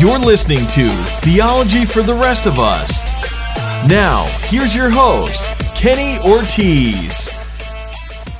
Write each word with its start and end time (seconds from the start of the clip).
You're 0.00 0.18
listening 0.18 0.66
to 0.68 0.88
Theology 1.20 1.84
for 1.84 2.00
the 2.00 2.14
Rest 2.14 2.46
of 2.46 2.58
Us. 2.58 3.04
Now, 3.86 4.24
here's 4.44 4.74
your 4.74 4.88
host, 4.88 5.44
Kenny 5.76 6.18
Ortiz. 6.20 7.28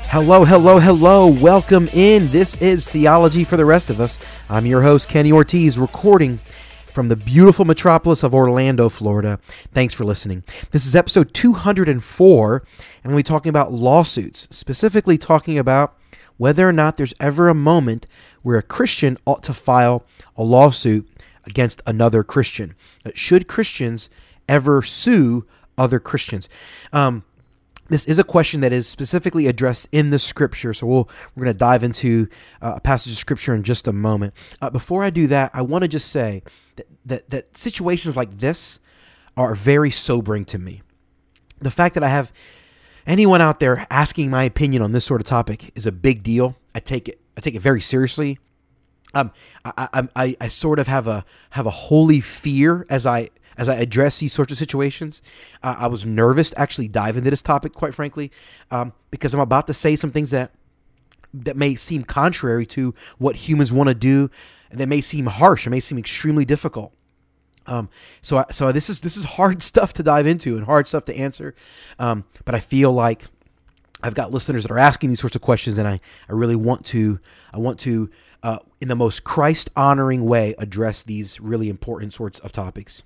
Hello, 0.08 0.46
hello, 0.46 0.78
hello. 0.78 1.26
Welcome 1.26 1.86
in. 1.88 2.28
This 2.28 2.56
is 2.62 2.86
Theology 2.86 3.44
for 3.44 3.58
the 3.58 3.66
Rest 3.66 3.90
of 3.90 4.00
Us. 4.00 4.18
I'm 4.48 4.64
your 4.64 4.80
host, 4.80 5.10
Kenny 5.10 5.32
Ortiz, 5.32 5.78
recording 5.78 6.38
from 6.86 7.08
the 7.08 7.16
beautiful 7.16 7.66
metropolis 7.66 8.22
of 8.22 8.34
Orlando, 8.34 8.88
Florida. 8.88 9.38
Thanks 9.70 9.92
for 9.92 10.06
listening. 10.06 10.44
This 10.70 10.86
is 10.86 10.96
episode 10.96 11.34
204, 11.34 12.62
and 13.04 13.14
we're 13.14 13.20
talking 13.20 13.50
about 13.50 13.70
lawsuits, 13.70 14.48
specifically 14.50 15.18
talking 15.18 15.58
about 15.58 15.94
whether 16.38 16.66
or 16.66 16.72
not 16.72 16.96
there's 16.96 17.12
ever 17.20 17.50
a 17.50 17.54
moment 17.54 18.06
where 18.40 18.56
a 18.56 18.62
Christian 18.62 19.18
ought 19.26 19.42
to 19.42 19.52
file 19.52 20.06
a 20.38 20.42
lawsuit 20.42 21.06
against 21.46 21.82
another 21.86 22.22
Christian. 22.22 22.74
Should 23.14 23.48
Christians 23.48 24.10
ever 24.48 24.82
sue 24.82 25.46
other 25.78 25.98
Christians? 25.98 26.48
Um, 26.92 27.24
this 27.88 28.04
is 28.04 28.18
a 28.20 28.24
question 28.24 28.60
that 28.60 28.72
is 28.72 28.86
specifically 28.86 29.48
addressed 29.48 29.88
in 29.90 30.10
the 30.10 30.18
scripture. 30.18 30.72
So 30.72 30.86
we'll, 30.86 31.08
we're 31.34 31.44
going 31.44 31.54
to 31.54 31.58
dive 31.58 31.82
into 31.82 32.28
uh, 32.62 32.74
a 32.76 32.80
passage 32.80 33.12
of 33.12 33.18
scripture 33.18 33.52
in 33.52 33.64
just 33.64 33.88
a 33.88 33.92
moment. 33.92 34.32
Uh, 34.62 34.70
before 34.70 35.02
I 35.02 35.10
do 35.10 35.26
that, 35.26 35.50
I 35.52 35.62
want 35.62 35.82
to 35.82 35.88
just 35.88 36.08
say 36.08 36.44
that, 36.76 36.86
that, 37.06 37.30
that 37.30 37.56
situations 37.56 38.16
like 38.16 38.38
this 38.38 38.78
are 39.36 39.54
very 39.56 39.90
sobering 39.90 40.44
to 40.46 40.58
me. 40.58 40.82
The 41.58 41.70
fact 41.70 41.94
that 41.94 42.04
I 42.04 42.08
have 42.08 42.32
anyone 43.06 43.40
out 43.40 43.58
there 43.58 43.86
asking 43.90 44.30
my 44.30 44.44
opinion 44.44 44.82
on 44.82 44.92
this 44.92 45.04
sort 45.04 45.20
of 45.20 45.26
topic 45.26 45.72
is 45.74 45.84
a 45.84 45.92
big 45.92 46.22
deal. 46.22 46.56
I 46.74 46.80
take 46.80 47.08
it 47.08 47.20
I 47.36 47.40
take 47.40 47.54
it 47.54 47.62
very 47.62 47.80
seriously 47.80 48.38
um, 49.14 49.32
I, 49.64 50.08
I, 50.14 50.36
I, 50.40 50.48
sort 50.48 50.78
of 50.78 50.86
have 50.86 51.06
a 51.06 51.24
have 51.50 51.66
a 51.66 51.70
holy 51.70 52.20
fear 52.20 52.86
as 52.88 53.06
I 53.06 53.30
as 53.56 53.68
I 53.68 53.74
address 53.74 54.18
these 54.18 54.32
sorts 54.32 54.52
of 54.52 54.58
situations. 54.58 55.20
Uh, 55.62 55.76
I 55.78 55.86
was 55.88 56.06
nervous 56.06 56.50
to 56.50 56.60
actually 56.60 56.88
dive 56.88 57.16
into 57.16 57.30
this 57.30 57.42
topic, 57.42 57.72
quite 57.72 57.94
frankly, 57.94 58.30
um, 58.70 58.92
because 59.10 59.34
I'm 59.34 59.40
about 59.40 59.66
to 59.66 59.74
say 59.74 59.96
some 59.96 60.12
things 60.12 60.30
that 60.30 60.52
that 61.34 61.56
may 61.56 61.74
seem 61.74 62.04
contrary 62.04 62.66
to 62.66 62.94
what 63.18 63.36
humans 63.36 63.72
want 63.72 63.88
to 63.88 63.94
do, 63.94 64.30
and 64.70 64.80
that 64.80 64.88
may 64.88 65.00
seem 65.00 65.26
harsh, 65.26 65.66
it 65.66 65.70
may 65.70 65.80
seem 65.80 65.98
extremely 65.98 66.44
difficult. 66.44 66.92
Um, 67.66 67.88
so, 68.22 68.38
I, 68.38 68.46
so 68.50 68.72
this 68.72 68.88
is 68.88 69.00
this 69.00 69.16
is 69.16 69.24
hard 69.24 69.62
stuff 69.70 69.92
to 69.94 70.02
dive 70.02 70.26
into 70.26 70.56
and 70.56 70.66
hard 70.66 70.88
stuff 70.88 71.04
to 71.06 71.16
answer, 71.16 71.54
um, 71.98 72.24
but 72.44 72.54
I 72.54 72.60
feel 72.60 72.92
like 72.92 73.26
I've 74.02 74.14
got 74.14 74.32
listeners 74.32 74.62
that 74.62 74.72
are 74.72 74.78
asking 74.78 75.10
these 75.10 75.20
sorts 75.20 75.36
of 75.36 75.42
questions, 75.42 75.78
and 75.78 75.86
I, 75.86 76.00
I 76.28 76.32
really 76.32 76.56
want 76.56 76.86
to 76.86 77.20
I 77.52 77.58
want 77.58 77.78
to 77.80 78.10
uh, 78.42 78.58
in 78.80 78.88
the 78.88 78.96
most 78.96 79.24
Christ 79.24 79.70
honoring 79.76 80.24
way 80.24 80.54
address 80.58 81.04
these 81.04 81.40
really 81.40 81.68
important 81.68 82.12
sorts 82.12 82.38
of 82.40 82.52
topics. 82.52 83.02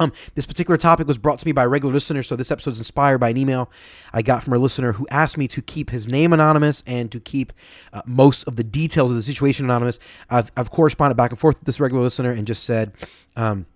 Um, 0.00 0.12
this 0.34 0.46
particular 0.46 0.78
topic 0.78 1.06
was 1.06 1.18
brought 1.18 1.38
to 1.40 1.46
me 1.46 1.52
by 1.52 1.64
a 1.64 1.68
regular 1.68 1.92
listener, 1.92 2.22
so 2.22 2.34
this 2.34 2.50
episode 2.50 2.70
is 2.70 2.78
inspired 2.78 3.18
by 3.18 3.28
an 3.28 3.36
email 3.36 3.70
I 4.14 4.22
got 4.22 4.42
from 4.42 4.54
a 4.54 4.58
listener 4.58 4.92
who 4.92 5.06
asked 5.10 5.36
me 5.36 5.46
to 5.48 5.60
keep 5.60 5.90
his 5.90 6.08
name 6.08 6.32
anonymous 6.32 6.82
and 6.86 7.12
to 7.12 7.20
keep 7.20 7.52
uh, 7.92 8.00
most 8.06 8.44
of 8.44 8.56
the 8.56 8.64
details 8.64 9.10
of 9.10 9.16
the 9.16 9.22
situation 9.22 9.66
anonymous. 9.66 9.98
I've, 10.30 10.50
I've 10.56 10.70
corresponded 10.70 11.18
back 11.18 11.30
and 11.30 11.38
forth 11.38 11.58
with 11.58 11.66
this 11.66 11.78
regular 11.78 12.02
listener 12.02 12.30
and 12.30 12.46
just 12.46 12.64
said, 12.64 12.92
um, 13.36 13.66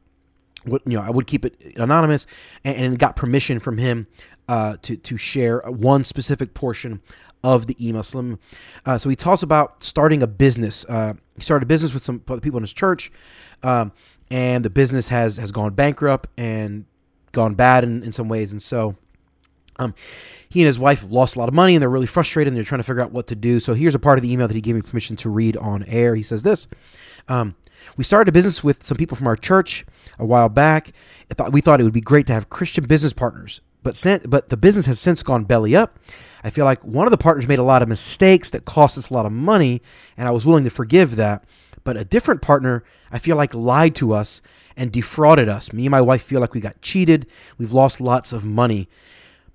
what 0.64 0.82
you 0.86 0.96
know, 0.96 1.02
I 1.02 1.10
would 1.10 1.26
keep 1.26 1.44
it 1.44 1.76
anonymous, 1.76 2.26
and, 2.64 2.76
and 2.76 2.98
got 2.98 3.14
permission 3.14 3.60
from 3.60 3.78
him 3.78 4.06
uh, 4.48 4.76
to 4.82 4.96
to 4.96 5.16
share 5.16 5.60
one 5.66 6.04
specific 6.04 6.54
portion 6.54 7.02
of 7.46 7.68
the 7.68 7.76
e-Muslim. 7.78 8.38
Uh, 8.84 8.98
so 8.98 9.08
he 9.08 9.14
talks 9.14 9.44
about 9.44 9.84
starting 9.84 10.20
a 10.20 10.26
business. 10.26 10.84
Uh, 10.88 11.14
he 11.36 11.42
started 11.42 11.62
a 11.62 11.66
business 11.66 11.94
with 11.94 12.02
some 12.02 12.18
people 12.18 12.56
in 12.58 12.64
his 12.64 12.72
church, 12.72 13.12
um, 13.62 13.92
and 14.30 14.64
the 14.64 14.70
business 14.70 15.08
has 15.08 15.36
has 15.36 15.52
gone 15.52 15.72
bankrupt 15.72 16.28
and 16.36 16.86
gone 17.30 17.54
bad 17.54 17.84
in, 17.84 18.02
in 18.02 18.10
some 18.10 18.28
ways. 18.28 18.50
And 18.50 18.60
so, 18.60 18.96
um, 19.78 19.94
he 20.48 20.60
and 20.62 20.66
his 20.66 20.78
wife 20.78 21.06
lost 21.08 21.36
a 21.36 21.38
lot 21.38 21.48
of 21.48 21.54
money, 21.54 21.76
and 21.76 21.82
they're 21.82 21.88
really 21.88 22.06
frustrated, 22.06 22.48
and 22.48 22.56
they're 22.56 22.64
trying 22.64 22.80
to 22.80 22.84
figure 22.84 23.02
out 23.02 23.12
what 23.12 23.28
to 23.28 23.36
do. 23.36 23.60
So 23.60 23.74
here's 23.74 23.94
a 23.94 24.00
part 24.00 24.18
of 24.18 24.22
the 24.22 24.32
email 24.32 24.48
that 24.48 24.54
he 24.54 24.60
gave 24.60 24.74
me 24.74 24.82
permission 24.82 25.14
to 25.16 25.30
read 25.30 25.56
on 25.56 25.84
air. 25.84 26.16
He 26.16 26.24
says 26.24 26.42
this. 26.42 26.66
Um, 27.28 27.54
we 27.96 28.02
started 28.02 28.28
a 28.28 28.32
business 28.32 28.64
with 28.64 28.82
some 28.82 28.96
people 28.96 29.16
from 29.16 29.28
our 29.28 29.36
church 29.36 29.86
a 30.18 30.26
while 30.26 30.48
back. 30.48 30.92
Thought, 31.30 31.52
we 31.52 31.60
thought 31.60 31.80
it 31.80 31.84
would 31.84 31.92
be 31.92 32.00
great 32.00 32.26
to 32.26 32.32
have 32.32 32.50
Christian 32.50 32.86
business 32.86 33.12
partners, 33.12 33.60
but 33.82 34.02
but 34.28 34.48
the 34.48 34.56
business 34.56 34.86
has 34.86 35.00
since 35.00 35.22
gone 35.22 35.44
belly 35.44 35.76
up. 35.76 35.98
I 36.42 36.50
feel 36.50 36.64
like 36.64 36.84
one 36.84 37.06
of 37.06 37.10
the 37.10 37.18
partners 37.18 37.48
made 37.48 37.58
a 37.58 37.64
lot 37.64 37.82
of 37.82 37.88
mistakes 37.88 38.50
that 38.50 38.64
cost 38.64 38.96
us 38.98 39.10
a 39.10 39.14
lot 39.14 39.26
of 39.26 39.32
money, 39.32 39.82
and 40.16 40.28
I 40.28 40.30
was 40.30 40.46
willing 40.46 40.64
to 40.64 40.70
forgive 40.70 41.16
that. 41.16 41.44
But 41.84 41.96
a 41.96 42.04
different 42.04 42.42
partner, 42.42 42.84
I 43.10 43.18
feel 43.18 43.36
like, 43.36 43.54
lied 43.54 43.94
to 43.96 44.12
us 44.12 44.42
and 44.76 44.92
defrauded 44.92 45.48
us. 45.48 45.72
Me 45.72 45.86
and 45.86 45.90
my 45.90 46.00
wife 46.00 46.22
feel 46.22 46.40
like 46.40 46.54
we 46.54 46.60
got 46.60 46.80
cheated. 46.82 47.26
We've 47.58 47.72
lost 47.72 48.00
lots 48.00 48.32
of 48.32 48.44
money. 48.44 48.88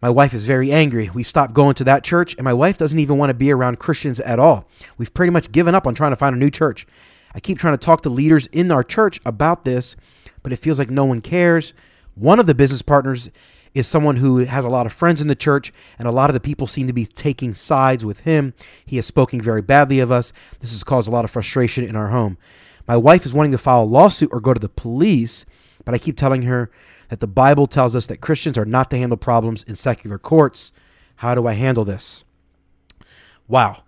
My 0.02 0.10
wife 0.10 0.34
is 0.34 0.46
very 0.46 0.72
angry. 0.72 1.10
We 1.14 1.24
stopped 1.24 1.54
going 1.54 1.76
to 1.76 1.84
that 1.84 2.04
church, 2.04 2.36
and 2.36 2.44
my 2.44 2.54
wife 2.54 2.78
doesn't 2.78 2.98
even 2.98 3.18
want 3.18 3.30
to 3.30 3.36
be 3.36 3.52
around 3.52 3.80
Christians 3.80 4.20
at 4.20 4.40
all. 4.40 4.68
We've 4.98 5.14
pretty 5.14 5.32
much 5.32 5.52
given 5.52 5.76
up 5.76 5.86
on 5.86 5.94
trying 5.94 6.12
to 6.12 6.16
find 6.16 6.36
a 6.36 6.40
new 6.40 6.50
church. 6.50 6.88
I 7.36 7.40
keep 7.40 7.60
trying 7.60 7.76
to 7.76 7.86
talk 7.86 8.02
to 8.02 8.10
leaders 8.10 8.48
in 8.48 8.72
our 8.72 8.84
church 8.84 9.20
about 9.26 9.64
this, 9.64 9.96
but 10.42 10.52
it 10.52 10.58
feels 10.58 10.80
like 10.80 10.90
no 10.90 11.06
one 11.06 11.22
cares. 11.22 11.74
One 12.16 12.40
of 12.40 12.48
the 12.48 12.56
business 12.56 12.82
partners 12.82 13.30
is 13.74 13.88
someone 13.88 14.18
who 14.18 14.40
has 14.40 14.66
a 14.66 14.70
lot 14.70 14.86
of 14.86 14.94
friends 14.94 15.22
in 15.22 15.28
the 15.28 15.36
church, 15.36 15.72
and 15.98 16.08
a 16.08 16.12
lot 16.12 16.30
of 16.30 16.34
the 16.34 16.40
people 16.40 16.68
seem 16.68 16.88
to 16.88 16.94
be 16.94 17.06
taking 17.06 17.54
sides 17.54 18.04
with 18.04 18.22
him. 18.22 18.54
He 18.86 18.98
has 18.98 19.06
spoken 19.06 19.42
very 19.42 19.62
badly 19.62 20.00
of 20.00 20.12
us. 20.12 20.34
This 20.60 20.72
has 20.72 20.84
caused 20.84 21.08
a 21.08 21.12
lot 21.12 21.26
of 21.26 21.32
frustration 21.32 21.84
in 21.84 21.96
our 21.96 22.10
home. 22.10 22.38
My 22.88 22.98
wife 22.98 23.26
is 23.26 23.34
wanting 23.34 23.54
to 23.54 23.58
file 23.58 23.84
a 23.84 23.86
lawsuit 23.86 24.30
or 24.34 24.42
go 24.42 24.54
to 24.54 24.60
the 24.60 24.68
police, 24.68 25.46
but 25.86 25.96
I 25.96 25.98
keep 25.98 26.18
telling 26.18 26.42
her 26.44 26.70
that 27.10 27.20
the 27.20 27.28
Bible 27.28 27.68
tells 27.68 27.96
us 27.96 28.08
that 28.08 28.22
Christians 28.22 28.58
are 28.58 28.66
not 28.66 28.90
to 28.90 28.98
handle 28.98 29.18
problems 29.18 29.64
in 29.64 29.76
secular 29.76 30.18
courts. 30.18 30.72
How 31.18 31.36
do 31.36 31.48
I 31.48 31.54
handle 31.54 31.86
this? 31.86 32.24
Wow. 33.48 33.84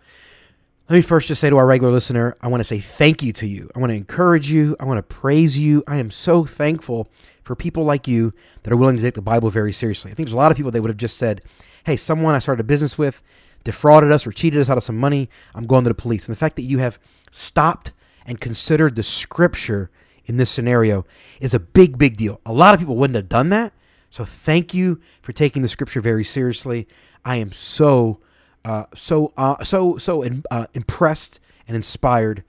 Let 0.89 0.97
me 0.97 1.01
first 1.01 1.29
just 1.29 1.39
say 1.39 1.49
to 1.49 1.57
our 1.57 1.65
regular 1.65 1.93
listener, 1.93 2.35
I 2.41 2.49
want 2.49 2.59
to 2.59 2.65
say 2.65 2.79
thank 2.79 3.23
you 3.23 3.31
to 3.33 3.47
you. 3.47 3.69
I 3.73 3.79
want 3.79 3.91
to 3.91 3.95
encourage 3.95 4.49
you. 4.51 4.75
I 4.81 4.85
want 4.85 4.97
to 4.97 5.03
praise 5.03 5.57
you. 5.57 5.81
I 5.87 5.95
am 5.95 6.11
so 6.11 6.43
thankful 6.43 7.07
for 7.43 7.55
people 7.55 7.85
like 7.85 8.05
you 8.05 8.33
that 8.63 8.73
are 8.73 8.75
willing 8.75 8.97
to 8.97 9.01
take 9.01 9.13
the 9.13 9.21
Bible 9.21 9.49
very 9.49 9.71
seriously. 9.71 10.11
I 10.11 10.13
think 10.13 10.27
there's 10.27 10.33
a 10.33 10.37
lot 10.37 10.51
of 10.51 10.57
people 10.57 10.71
that 10.71 10.81
would 10.81 10.89
have 10.89 10.97
just 10.97 11.17
said, 11.17 11.41
hey, 11.85 11.95
someone 11.95 12.35
I 12.35 12.39
started 12.39 12.61
a 12.61 12.65
business 12.65 12.97
with 12.97 13.23
defrauded 13.63 14.11
us 14.11 14.27
or 14.27 14.33
cheated 14.33 14.59
us 14.59 14.69
out 14.69 14.77
of 14.77 14.83
some 14.83 14.97
money. 14.97 15.29
I'm 15.55 15.65
going 15.65 15.85
to 15.85 15.89
the 15.89 15.95
police. 15.95 16.27
And 16.27 16.35
the 16.35 16.39
fact 16.39 16.57
that 16.57 16.63
you 16.63 16.79
have 16.79 16.99
stopped 17.31 17.93
and 18.25 18.41
considered 18.41 18.97
the 18.97 19.03
scripture 19.03 19.89
in 20.25 20.35
this 20.35 20.49
scenario 20.49 21.05
is 21.39 21.53
a 21.53 21.59
big, 21.59 21.97
big 21.97 22.17
deal. 22.17 22.41
A 22.45 22.51
lot 22.51 22.73
of 22.73 22.81
people 22.81 22.97
wouldn't 22.97 23.15
have 23.15 23.29
done 23.29 23.49
that. 23.49 23.71
So 24.09 24.25
thank 24.25 24.73
you 24.73 24.99
for 25.21 25.31
taking 25.31 25.61
the 25.61 25.69
scripture 25.69 26.01
very 26.01 26.25
seriously. 26.25 26.89
I 27.23 27.37
am 27.37 27.53
so, 27.53 28.19
uh, 28.65 28.85
so, 28.95 29.33
uh, 29.37 29.63
so, 29.63 29.97
so 29.97 30.23
uh, 30.51 30.65
impressed 30.73 31.39
and 31.67 31.75
inspired 31.75 32.43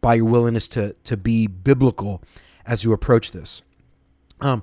by 0.00 0.14
your 0.14 0.26
willingness 0.26 0.68
to 0.68 0.94
to 1.04 1.16
be 1.16 1.46
biblical 1.46 2.22
as 2.66 2.84
you 2.84 2.92
approach 2.92 3.32
this. 3.32 3.62
Um, 4.40 4.62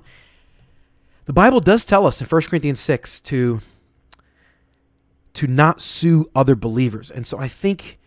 the 1.26 1.32
Bible 1.32 1.60
does 1.60 1.84
tell 1.84 2.06
us 2.06 2.20
in 2.20 2.26
1 2.26 2.42
Corinthians 2.42 2.80
6 2.80 3.20
to 3.20 3.60
to 5.34 5.46
not 5.46 5.82
sue 5.82 6.30
other 6.34 6.56
believers. 6.56 7.10
And 7.10 7.26
so 7.26 7.38
I 7.38 7.48
think 7.48 7.98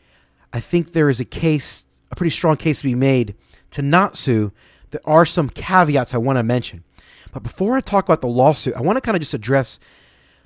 I 0.51 0.59
think 0.59 0.93
there 0.93 1.09
is 1.09 1.19
a 1.19 1.25
case, 1.25 1.85
a 2.11 2.15
pretty 2.15 2.31
strong 2.31 2.57
case 2.57 2.81
to 2.81 2.87
be 2.87 2.95
made 2.95 3.35
to 3.71 3.81
not 3.81 4.15
sue. 4.15 4.51
There 4.89 5.01
are 5.05 5.25
some 5.25 5.49
caveats 5.49 6.13
I 6.13 6.17
want 6.17 6.37
to 6.37 6.43
mention. 6.43 6.83
But 7.31 7.43
before 7.43 7.77
I 7.77 7.81
talk 7.81 8.05
about 8.05 8.21
the 8.21 8.27
lawsuit, 8.27 8.73
I 8.73 8.81
want 8.81 8.97
to 8.97 9.01
kind 9.01 9.15
of 9.15 9.21
just 9.21 9.35
address 9.35 9.77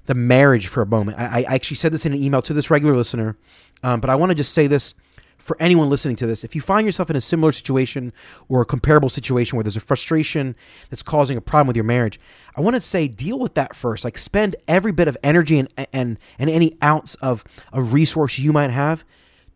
the 0.05 0.15
marriage 0.15 0.67
for 0.67 0.81
a 0.81 0.85
moment. 0.85 1.19
I, 1.19 1.45
I 1.47 1.55
actually 1.55 1.77
said 1.77 1.93
this 1.93 2.05
in 2.05 2.13
an 2.13 2.21
email 2.21 2.41
to 2.43 2.53
this 2.53 2.69
regular 2.69 2.95
listener, 2.95 3.37
um, 3.83 3.99
but 3.99 4.09
I 4.09 4.15
want 4.15 4.31
to 4.31 4.35
just 4.35 4.53
say 4.53 4.67
this 4.67 4.95
for 5.43 5.57
anyone 5.59 5.89
listening 5.89 6.15
to 6.15 6.25
this, 6.25 6.45
if 6.45 6.55
you 6.55 6.61
find 6.61 6.85
yourself 6.85 7.09
in 7.09 7.17
a 7.17 7.21
similar 7.21 7.51
situation 7.51 8.13
or 8.47 8.61
a 8.61 8.65
comparable 8.65 9.09
situation 9.09 9.57
where 9.57 9.63
there's 9.63 9.75
a 9.75 9.81
frustration 9.81 10.55
that's 10.89 11.03
causing 11.03 11.35
a 11.35 11.41
problem 11.41 11.67
with 11.67 11.75
your 11.75 11.83
marriage, 11.83 12.17
I 12.55 12.61
want 12.61 12.77
to 12.77 12.81
say 12.81 13.09
deal 13.09 13.37
with 13.37 13.53
that 13.55 13.75
first. 13.75 14.05
Like 14.05 14.17
spend 14.17 14.55
every 14.69 14.93
bit 14.93 15.09
of 15.09 15.17
energy 15.21 15.59
and 15.59 15.67
and 15.91 16.17
and 16.39 16.49
any 16.49 16.77
ounce 16.81 17.15
of 17.15 17.43
a 17.73 17.81
resource 17.81 18.39
you 18.39 18.53
might 18.53 18.69
have 18.69 19.03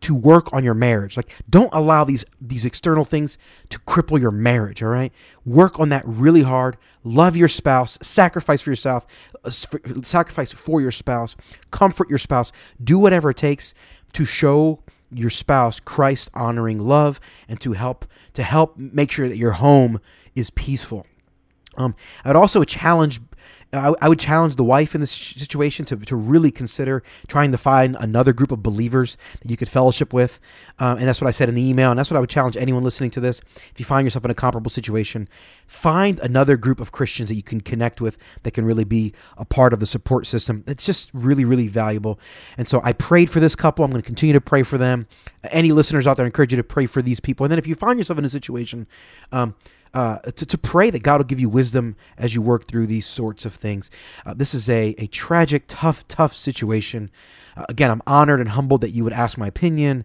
to 0.00 0.14
work 0.14 0.52
on 0.52 0.64
your 0.64 0.74
marriage. 0.74 1.16
Like 1.16 1.34
don't 1.48 1.72
allow 1.72 2.04
these 2.04 2.24
these 2.40 2.64
external 2.64 3.04
things 3.04 3.38
to 3.70 3.78
cripple 3.80 4.20
your 4.20 4.30
marriage, 4.30 4.82
all 4.82 4.90
right? 4.90 5.12
Work 5.44 5.80
on 5.80 5.88
that 5.90 6.02
really 6.06 6.42
hard. 6.42 6.76
Love 7.04 7.36
your 7.36 7.48
spouse, 7.48 7.98
sacrifice 8.02 8.62
for 8.62 8.70
yourself, 8.70 9.06
uh, 9.44 9.50
sacrifice 9.50 10.52
for 10.52 10.80
your 10.80 10.92
spouse, 10.92 11.36
comfort 11.70 12.08
your 12.08 12.18
spouse, 12.18 12.52
do 12.82 12.98
whatever 12.98 13.30
it 13.30 13.36
takes 13.36 13.74
to 14.12 14.24
show 14.24 14.82
your 15.10 15.30
spouse 15.30 15.80
Christ 15.80 16.30
honoring 16.34 16.78
love 16.78 17.20
and 17.48 17.60
to 17.60 17.72
help 17.72 18.06
to 18.34 18.42
help 18.42 18.76
make 18.76 19.10
sure 19.10 19.28
that 19.28 19.36
your 19.36 19.52
home 19.52 20.00
is 20.34 20.50
peaceful. 20.50 21.06
Um, 21.76 21.94
I 22.24 22.28
would 22.28 22.36
also 22.36 22.64
challenge 22.64 23.20
I, 23.72 23.92
I 24.00 24.08
would 24.08 24.18
challenge 24.18 24.56
the 24.56 24.64
wife 24.64 24.94
in 24.94 25.00
this 25.00 25.10
situation 25.10 25.84
to, 25.86 25.96
to 25.96 26.16
really 26.16 26.50
consider 26.50 27.02
trying 27.26 27.52
to 27.52 27.58
find 27.58 27.96
another 28.00 28.32
group 28.32 28.50
of 28.50 28.62
believers 28.62 29.16
that 29.42 29.50
you 29.50 29.56
could 29.56 29.68
fellowship 29.68 30.12
with. 30.12 30.40
Uh, 30.78 30.96
and 30.98 31.06
that's 31.06 31.20
what 31.20 31.28
I 31.28 31.32
said 31.32 31.48
in 31.48 31.54
the 31.54 31.68
email. 31.68 31.90
And 31.90 31.98
that's 31.98 32.10
what 32.10 32.16
I 32.16 32.20
would 32.20 32.30
challenge 32.30 32.56
anyone 32.56 32.82
listening 32.82 33.10
to 33.10 33.20
this. 33.20 33.40
If 33.70 33.78
you 33.78 33.84
find 33.84 34.06
yourself 34.06 34.24
in 34.24 34.30
a 34.30 34.34
comparable 34.34 34.70
situation, 34.70 35.28
find 35.66 36.18
another 36.20 36.56
group 36.56 36.80
of 36.80 36.92
Christians 36.92 37.28
that 37.28 37.34
you 37.34 37.42
can 37.42 37.60
connect 37.60 38.00
with 38.00 38.16
that 38.42 38.52
can 38.52 38.64
really 38.64 38.84
be 38.84 39.12
a 39.36 39.44
part 39.44 39.72
of 39.72 39.80
the 39.80 39.86
support 39.86 40.26
system. 40.26 40.64
It's 40.66 40.86
just 40.86 41.10
really, 41.12 41.44
really 41.44 41.68
valuable. 41.68 42.18
And 42.56 42.68
so 42.68 42.80
I 42.82 42.94
prayed 42.94 43.28
for 43.28 43.40
this 43.40 43.54
couple. 43.54 43.84
I'm 43.84 43.90
going 43.90 44.02
to 44.02 44.06
continue 44.06 44.32
to 44.32 44.40
pray 44.40 44.62
for 44.62 44.78
them. 44.78 45.06
Any 45.50 45.72
listeners 45.72 46.06
out 46.06 46.16
there, 46.16 46.24
I 46.24 46.28
encourage 46.28 46.52
you 46.52 46.56
to 46.56 46.64
pray 46.64 46.86
for 46.86 47.02
these 47.02 47.20
people. 47.20 47.44
And 47.44 47.50
then 47.50 47.58
if 47.58 47.66
you 47.66 47.74
find 47.74 47.98
yourself 47.98 48.18
in 48.18 48.24
a 48.24 48.30
situation, 48.30 48.86
um, 49.30 49.54
uh, 49.98 50.18
to, 50.20 50.46
to 50.46 50.56
pray 50.56 50.90
that 50.90 51.02
God 51.02 51.16
will 51.18 51.24
give 51.24 51.40
you 51.40 51.48
wisdom 51.48 51.96
as 52.16 52.32
you 52.32 52.40
work 52.40 52.68
through 52.68 52.86
these 52.86 53.04
sorts 53.04 53.44
of 53.44 53.52
things. 53.52 53.90
Uh, 54.24 54.32
this 54.32 54.54
is 54.54 54.68
a, 54.68 54.94
a 54.96 55.08
tragic, 55.08 55.64
tough, 55.66 56.06
tough 56.06 56.32
situation. 56.32 57.10
Uh, 57.56 57.64
again, 57.68 57.90
I'm 57.90 58.02
honored 58.06 58.38
and 58.38 58.50
humbled 58.50 58.82
that 58.82 58.90
you 58.90 59.02
would 59.02 59.12
ask 59.12 59.36
my 59.36 59.48
opinion. 59.48 60.04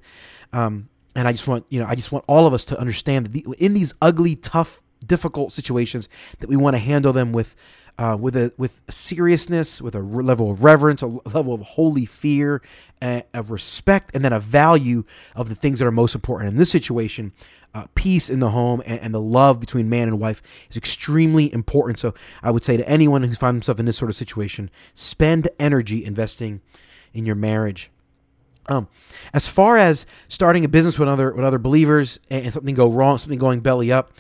Um, 0.52 0.90
and 1.16 1.28
I 1.28 1.32
just 1.32 1.48
want, 1.48 1.68
you 1.70 1.80
know, 1.80 1.86
I 1.86 1.94
just 1.94 2.12
want 2.12 2.26
all 2.28 2.48
of 2.48 2.56
us 2.56 2.66
to 2.66 2.80
understand 2.80 3.28
that 3.28 3.34
the, 3.34 3.46
in 3.60 3.76
these 3.76 3.94
ugly, 4.02 4.36
tough, 4.36 4.82
difficult 5.06 5.52
situations, 5.52 6.10
that 6.40 6.50
we 6.50 6.56
want 6.56 6.74
to 6.74 6.80
handle 6.80 7.14
them 7.14 7.32
with, 7.32 7.56
uh, 8.00 8.18
with 8.20 8.36
a 8.36 8.52
with 8.58 8.82
seriousness, 8.90 9.80
with 9.80 9.94
a 9.94 10.00
level 10.00 10.50
of 10.50 10.64
reverence, 10.64 11.04
a 11.04 11.08
level 11.08 11.54
of 11.54 11.62
holy 11.62 12.08
fear, 12.08 12.64
uh, 13.04 13.22
of 13.36 13.52
respect, 13.52 14.10
and 14.16 14.26
then 14.26 14.34
a 14.34 14.40
value 14.40 15.04
of 15.36 15.50
the 15.50 15.56
things 15.56 15.78
that 15.78 15.88
are 15.88 15.92
most 15.92 16.16
important. 16.16 16.50
In 16.50 16.58
this 16.58 16.72
situation, 16.72 17.32
uh, 17.74 17.86
peace 17.96 18.30
in 18.30 18.40
the 18.40 18.52
home 18.52 18.82
and, 18.86 19.00
and, 19.00 19.14
the 19.16 19.22
love 19.22 19.60
between 19.60 19.90
man 19.90 20.08
and 20.08 20.20
wife 20.20 20.42
is 20.70 20.78
extremely 20.78 21.52
important. 21.52 22.00
So 22.00 22.14
I 22.44 22.52
would 22.52 22.64
say 22.64 22.78
to 22.78 22.88
anyone 22.88 23.24
who 23.24 23.34
finds 23.34 23.58
themselves 23.58 23.80
in 23.80 23.86
this 23.88 23.98
sort 23.98 24.12
of 24.12 24.16
situation, 24.16 24.70
spend 24.94 25.50
energy 25.60 26.06
investing 26.06 26.62
in 27.14 27.26
your 27.26 27.36
marriage. 27.36 27.90
Um, 28.70 28.88
as 29.34 29.48
far 29.48 29.78
as 29.78 30.06
starting 30.28 30.64
a 30.64 30.70
business 30.70 30.98
with 30.98 31.10
other 31.10 31.34
with 31.34 31.44
other 31.44 31.58
believers 31.58 32.20
and, 32.30 32.46
and 32.46 32.54
something 32.54 32.76
go 32.76 32.90
wrong, 32.90 33.18
something 33.18 33.40
going 33.40 33.60
belly 33.60 33.92
up, 33.92 34.12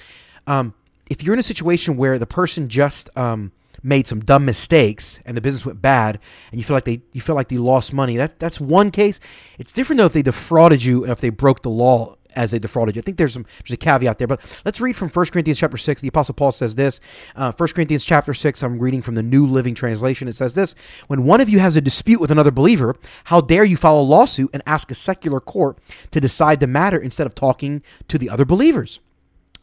um, 0.47 0.73
if 1.09 1.23
you're 1.23 1.33
in 1.33 1.39
a 1.39 1.43
situation 1.43 1.95
where 1.95 2.19
the 2.19 2.25
person 2.25 2.69
just 2.69 3.15
um, 3.17 3.51
made 3.83 4.07
some 4.07 4.21
dumb 4.21 4.45
mistakes 4.45 5.19
and 5.25 5.37
the 5.37 5.41
business 5.41 5.65
went 5.65 5.81
bad 5.81 6.19
and 6.51 6.59
you 6.59 6.63
feel 6.63 6.75
like 6.75 6.85
they 6.85 7.01
you 7.11 7.21
feel 7.21 7.35
like 7.35 7.49
they 7.49 7.57
lost 7.57 7.93
money, 7.93 8.17
that 8.17 8.39
that's 8.39 8.59
one 8.59 8.91
case. 8.91 9.19
It's 9.59 9.71
different 9.71 9.99
though 9.99 10.05
if 10.05 10.13
they 10.13 10.21
defrauded 10.21 10.83
you 10.83 11.03
and 11.03 11.11
if 11.11 11.21
they 11.21 11.29
broke 11.29 11.61
the 11.61 11.69
law 11.69 12.15
as 12.35 12.51
they 12.51 12.59
defrauded 12.59 12.95
you. 12.95 13.01
I 13.01 13.03
think 13.03 13.17
there's 13.17 13.33
some 13.33 13.45
there's 13.59 13.71
a 13.71 13.77
caveat 13.77 14.17
there, 14.17 14.27
but 14.27 14.41
let's 14.65 14.81
read 14.81 14.95
from 14.95 15.09
1 15.09 15.25
Corinthians 15.27 15.59
chapter 15.59 15.77
6. 15.77 16.01
The 16.01 16.07
apostle 16.07 16.35
Paul 16.35 16.51
says 16.51 16.75
this. 16.75 16.99
Uh, 17.35 17.51
1 17.51 17.69
Corinthians 17.69 18.05
chapter 18.05 18.33
6, 18.33 18.63
I'm 18.63 18.79
reading 18.79 19.01
from 19.01 19.15
the 19.15 19.23
New 19.23 19.45
Living 19.45 19.75
Translation. 19.75 20.27
It 20.27 20.35
says 20.35 20.53
this, 20.53 20.75
when 21.07 21.23
one 21.23 21.41
of 21.41 21.49
you 21.49 21.59
has 21.59 21.75
a 21.75 21.81
dispute 21.81 22.21
with 22.21 22.31
another 22.31 22.51
believer, 22.51 22.95
how 23.25 23.41
dare 23.41 23.63
you 23.63 23.77
file 23.77 23.99
a 23.99 24.01
lawsuit 24.01 24.49
and 24.53 24.63
ask 24.65 24.91
a 24.91 24.95
secular 24.95 25.39
court 25.39 25.77
to 26.11 26.19
decide 26.21 26.59
the 26.59 26.67
matter 26.67 26.99
instead 26.99 27.27
of 27.27 27.35
talking 27.35 27.81
to 28.07 28.17
the 28.17 28.29
other 28.29 28.45
believers? 28.45 28.99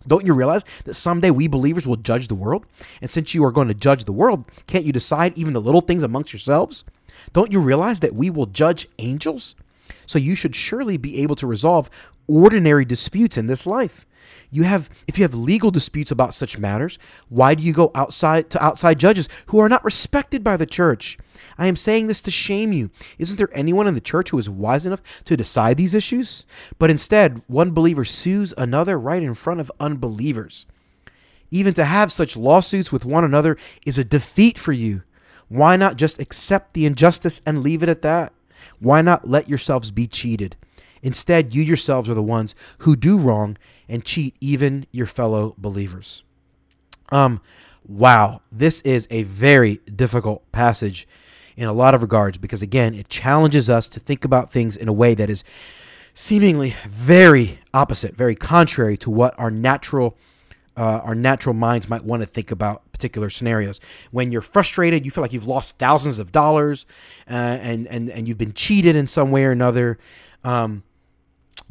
Don't 0.06 0.26
you 0.26 0.32
realize 0.32 0.64
that 0.84 0.94
someday 0.94 1.30
we 1.30 1.46
believers 1.46 1.86
will 1.86 1.96
judge 1.96 2.28
the 2.28 2.34
world? 2.34 2.64
And 3.02 3.10
since 3.10 3.34
you 3.34 3.44
are 3.44 3.52
going 3.52 3.68
to 3.68 3.74
judge 3.74 4.04
the 4.04 4.12
world, 4.12 4.44
can't 4.66 4.86
you 4.86 4.92
decide 4.92 5.36
even 5.36 5.52
the 5.52 5.60
little 5.60 5.82
things 5.82 6.02
amongst 6.02 6.32
yourselves? 6.32 6.84
Don't 7.32 7.52
you 7.52 7.60
realize 7.60 8.00
that 8.00 8.14
we 8.14 8.30
will 8.30 8.46
judge 8.46 8.88
angels? 8.98 9.54
So 10.06 10.18
you 10.18 10.34
should 10.34 10.56
surely 10.56 10.96
be 10.96 11.22
able 11.22 11.36
to 11.36 11.46
resolve 11.46 11.90
ordinary 12.30 12.84
disputes 12.84 13.36
in 13.36 13.46
this 13.46 13.66
life. 13.66 14.06
You 14.50 14.64
have 14.64 14.90
if 15.06 15.18
you 15.18 15.24
have 15.24 15.34
legal 15.34 15.70
disputes 15.70 16.10
about 16.10 16.34
such 16.34 16.58
matters, 16.58 16.98
why 17.28 17.54
do 17.54 17.62
you 17.62 17.72
go 17.72 17.90
outside 17.94 18.50
to 18.50 18.62
outside 18.62 18.98
judges 18.98 19.28
who 19.46 19.58
are 19.58 19.68
not 19.68 19.84
respected 19.84 20.42
by 20.42 20.56
the 20.56 20.66
church? 20.66 21.18
I 21.58 21.66
am 21.66 21.76
saying 21.76 22.06
this 22.06 22.20
to 22.22 22.30
shame 22.30 22.72
you. 22.72 22.90
Isn't 23.18 23.36
there 23.36 23.50
anyone 23.52 23.86
in 23.86 23.94
the 23.94 24.00
church 24.00 24.30
who 24.30 24.38
is 24.38 24.50
wise 24.50 24.86
enough 24.86 25.24
to 25.24 25.36
decide 25.36 25.76
these 25.76 25.94
issues? 25.94 26.46
But 26.78 26.90
instead, 26.90 27.42
one 27.46 27.72
believer 27.72 28.04
sues 28.04 28.54
another 28.56 28.98
right 28.98 29.22
in 29.22 29.34
front 29.34 29.60
of 29.60 29.72
unbelievers. 29.80 30.66
Even 31.50 31.74
to 31.74 31.84
have 31.84 32.12
such 32.12 32.36
lawsuits 32.36 32.92
with 32.92 33.04
one 33.04 33.24
another 33.24 33.56
is 33.84 33.98
a 33.98 34.04
defeat 34.04 34.58
for 34.58 34.72
you. 34.72 35.02
Why 35.48 35.76
not 35.76 35.96
just 35.96 36.20
accept 36.20 36.74
the 36.74 36.86
injustice 36.86 37.40
and 37.44 37.62
leave 37.62 37.82
it 37.82 37.88
at 37.88 38.02
that? 38.02 38.32
Why 38.78 39.02
not 39.02 39.28
let 39.28 39.48
yourselves 39.48 39.90
be 39.90 40.06
cheated? 40.06 40.56
Instead, 41.02 41.54
you 41.54 41.62
yourselves 41.62 42.08
are 42.08 42.14
the 42.14 42.22
ones 42.22 42.54
who 42.78 42.96
do 42.96 43.18
wrong 43.18 43.56
and 43.88 44.04
cheat 44.04 44.36
even 44.40 44.86
your 44.92 45.06
fellow 45.06 45.54
believers. 45.58 46.22
Um, 47.10 47.40
wow, 47.86 48.42
this 48.52 48.80
is 48.82 49.06
a 49.10 49.24
very 49.24 49.76
difficult 49.94 50.50
passage 50.52 51.08
in 51.56 51.66
a 51.66 51.72
lot 51.72 51.94
of 51.94 52.02
regards 52.02 52.38
because, 52.38 52.62
again, 52.62 52.94
it 52.94 53.08
challenges 53.08 53.68
us 53.68 53.88
to 53.88 54.00
think 54.00 54.24
about 54.24 54.52
things 54.52 54.76
in 54.76 54.88
a 54.88 54.92
way 54.92 55.14
that 55.14 55.28
is 55.28 55.44
seemingly 56.14 56.76
very 56.88 57.58
opposite, 57.74 58.16
very 58.16 58.34
contrary 58.34 58.96
to 58.98 59.10
what 59.10 59.38
our 59.38 59.50
natural. 59.50 60.16
Uh, 60.76 61.00
our 61.04 61.16
natural 61.16 61.52
minds 61.52 61.90
might 61.90 62.04
want 62.04 62.22
to 62.22 62.28
think 62.28 62.50
about 62.50 62.90
particular 62.92 63.28
scenarios. 63.28 63.80
When 64.12 64.30
you're 64.30 64.40
frustrated, 64.40 65.04
you 65.04 65.10
feel 65.10 65.20
like 65.20 65.32
you've 65.32 65.46
lost 65.46 65.76
thousands 65.78 66.18
of 66.18 66.32
dollars, 66.32 66.86
uh, 67.28 67.58
and 67.60 67.86
and 67.88 68.08
and 68.08 68.28
you've 68.28 68.38
been 68.38 68.54
cheated 68.54 68.94
in 68.94 69.06
some 69.06 69.30
way 69.30 69.44
or 69.44 69.50
another. 69.50 69.98
Um, 70.44 70.84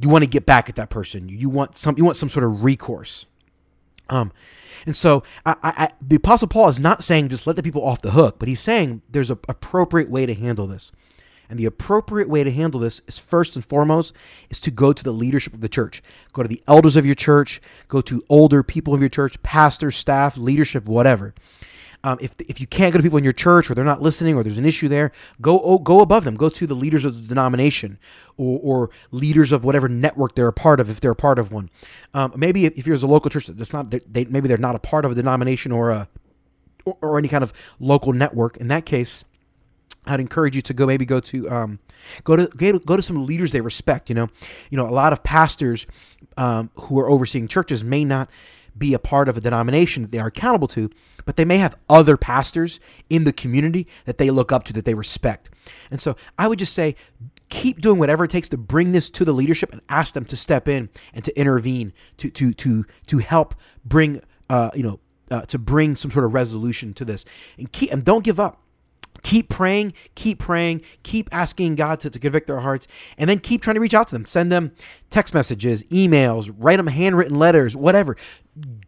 you 0.02 0.10
want 0.10 0.24
to 0.24 0.30
get 0.30 0.46
back 0.46 0.70
at 0.70 0.76
that 0.76 0.90
person. 0.90 1.30
You 1.30 1.50
want 1.50 1.78
some 1.78 1.96
you 1.98 2.06
want 2.06 2.18
some 2.18 2.30
sort 2.30 2.46
of 2.46 2.64
recourse. 2.64 3.26
Um, 4.10 4.32
and 4.86 4.96
so 4.96 5.24
I, 5.46 5.56
I, 5.62 5.90
the 6.02 6.16
Apostle 6.16 6.48
Paul 6.48 6.70
is 6.70 6.80
not 6.80 7.04
saying 7.04 7.30
just 7.30 7.46
let 7.46 7.56
the 7.56 7.64
people 7.64 7.86
off 7.86 8.02
the 8.02 8.12
hook, 8.12 8.38
but 8.40 8.48
he's 8.48 8.60
saying 8.60 9.02
there's 9.10 9.30
an 9.30 9.38
appropriate 9.48 10.10
way 10.10 10.26
to 10.26 10.34
handle 10.34 10.68
this. 10.68 10.92
And 11.50 11.60
the 11.60 11.66
appropriate 11.66 12.30
way 12.30 12.44
to 12.44 12.52
handle 12.52 12.80
this 12.80 13.02
is 13.08 13.18
first 13.18 13.56
and 13.56 13.66
foremost 13.66 14.14
is 14.50 14.60
to 14.62 14.72
go 14.72 14.94
to 14.94 15.04
the 15.04 15.12
leadership 15.12 15.54
of 15.54 15.62
the 15.62 15.70
church. 15.70 16.04
Go 16.32 16.44
to 16.44 16.48
the 16.48 16.62
elders 16.68 16.96
of 16.96 17.08
your 17.08 17.16
church, 17.16 17.60
go 17.88 18.02
to 18.02 18.24
older 18.30 18.62
people 18.62 18.94
of 18.94 19.00
your 19.00 19.10
church, 19.10 19.42
pastors, 19.42 19.96
staff, 19.96 20.38
leadership, 20.38 20.86
whatever. 20.86 21.34
Um, 22.04 22.18
if, 22.22 22.34
if 22.40 22.62
you 22.62 22.68
can't 22.68 22.94
go 22.94 22.98
to 22.98 23.04
people 23.04 23.18
in 23.18 23.26
your 23.26 23.34
church 23.34 23.70
or 23.70 23.76
they're 23.76 23.84
not 23.84 24.02
listening 24.02 24.36
or 24.36 24.44
there's 24.44 24.58
an 24.58 24.66
issue 24.66 24.88
there, 24.88 25.12
go 25.42 25.60
oh, 25.62 25.80
go 25.80 26.00
above 26.00 26.24
them. 26.24 26.36
Go 26.36 26.48
to 26.48 26.66
the 26.66 26.74
leaders 26.74 27.04
of 27.04 27.16
the 27.16 27.28
denomination 27.28 28.00
or, 28.38 28.60
or 28.64 28.90
leaders 29.12 29.52
of 29.52 29.66
whatever 29.66 29.90
network 29.90 30.36
they're 30.36 30.48
a 30.48 30.54
part 30.54 30.80
of 30.80 30.90
if 30.90 31.02
they're 31.02 31.12
a 31.12 31.16
part 31.16 31.40
of 31.40 31.52
one. 31.52 31.70
Um, 32.14 32.34
maybe 32.38 32.66
if, 32.66 32.78
if 32.78 32.88
you're 32.88 32.96
a 32.96 33.00
local 33.00 33.30
church 33.30 33.48
that's 33.48 33.74
not 33.74 33.92
they, 33.92 34.26
maybe 34.26 34.48
they're 34.48 34.58
not 34.58 34.76
a 34.76 34.80
part 34.80 35.04
of 35.04 35.12
a 35.12 35.16
denomination 35.16 35.74
or 35.74 35.92
a 35.92 36.08
or, 36.86 36.98
or 37.02 37.18
any 37.18 37.28
kind 37.28 37.44
of 37.44 37.52
local 37.80 38.14
network. 38.14 38.56
In 38.58 38.70
that 38.70 38.86
case, 38.86 39.26
I'd 40.06 40.20
encourage 40.20 40.56
you 40.56 40.62
to 40.64 40.74
go 40.74 40.86
maybe 40.86 41.06
go 41.06 41.20
to 41.20 41.50
um, 41.50 41.80
go 42.24 42.36
to 42.36 42.80
go 42.80 42.96
to 42.96 43.02
some 43.02 43.26
leaders 43.26 43.52
they 43.52 43.62
respect. 43.62 44.10
You 44.10 44.16
know, 44.16 44.30
you 44.70 44.78
know 44.78 44.88
a 44.88 44.92
lot 44.92 45.14
of 45.14 45.24
pastors 45.24 45.86
um, 46.38 46.70
who 46.76 47.00
are 47.00 47.10
overseeing 47.10 47.48
churches 47.48 47.84
may 47.84 48.06
not 48.06 48.30
be 48.78 48.94
a 48.94 49.00
part 49.00 49.28
of 49.28 49.38
a 49.38 49.42
denomination 49.42 50.04
that 50.04 50.12
they 50.12 50.20
are 50.20 50.28
accountable 50.28 50.68
to, 50.70 50.90
but 51.26 51.36
they 51.36 51.46
may 51.46 51.58
have 51.58 51.76
other 51.90 52.18
pastors 52.18 52.80
in 53.10 53.24
the 53.24 53.34
community 53.34 53.88
that 54.06 54.18
they 54.18 54.30
look 54.30 54.52
up 54.52 54.64
to, 54.66 54.74
that 54.74 54.86
they 54.86 54.94
respect. 54.94 55.50
And 55.92 56.02
so 56.02 56.16
I 56.38 56.48
would 56.48 56.60
just 56.60 56.74
say, 56.74 56.96
keep 57.50 57.82
doing 57.82 58.00
whatever 58.00 58.24
it 58.24 58.32
takes 58.32 58.50
to 58.50 58.58
bring 58.58 58.92
this 58.92 59.10
to 59.10 59.26
the 59.26 59.34
leadership 59.34 59.72
and 59.72 59.82
ask 59.90 60.14
them 60.14 60.26
to 60.26 60.36
step 60.36 60.68
in 60.68 60.90
and 61.14 61.24
to 61.26 61.40
intervene, 61.40 61.94
to 62.18 62.30
to 62.30 62.54
to 62.54 62.86
to 63.08 63.18
help 63.18 63.56
bring 63.84 64.22
uh, 64.50 64.72
you 64.74 64.84
know 64.84 65.00
uh, 65.32 65.42
to 65.42 65.60
bring 65.60 65.96
some 65.96 66.12
sort 66.12 66.26
of 66.26 66.34
resolution 66.34 66.94
to 66.94 67.06
this, 67.06 67.26
and 67.58 67.72
keep 67.72 67.92
and 67.92 68.06
don't 68.06 68.24
give 68.24 68.40
up 68.40 68.62
keep 69.24 69.50
praying, 69.50 69.94
keep 70.16 70.40
praying, 70.40 70.82
keep 71.04 71.30
asking 71.32 71.76
God 71.76 72.00
to, 72.02 72.10
to 72.10 72.20
convict 72.20 72.48
their 72.48 72.60
hearts, 72.60 72.88
and 73.18 73.30
then 73.30 73.40
keep 73.40 73.62
trying 73.62 73.76
to 73.76 73.80
reach 73.80 73.94
out 73.94 74.08
to 74.10 74.16
them. 74.16 74.26
Send 74.26 74.52
them 74.52 74.72
text 75.10 75.34
messages, 75.34 75.84
emails, 75.84 76.54
write 76.58 76.78
them 76.78 76.88
handwritten 76.88 77.38
letters, 77.38 77.76
whatever. 77.76 78.16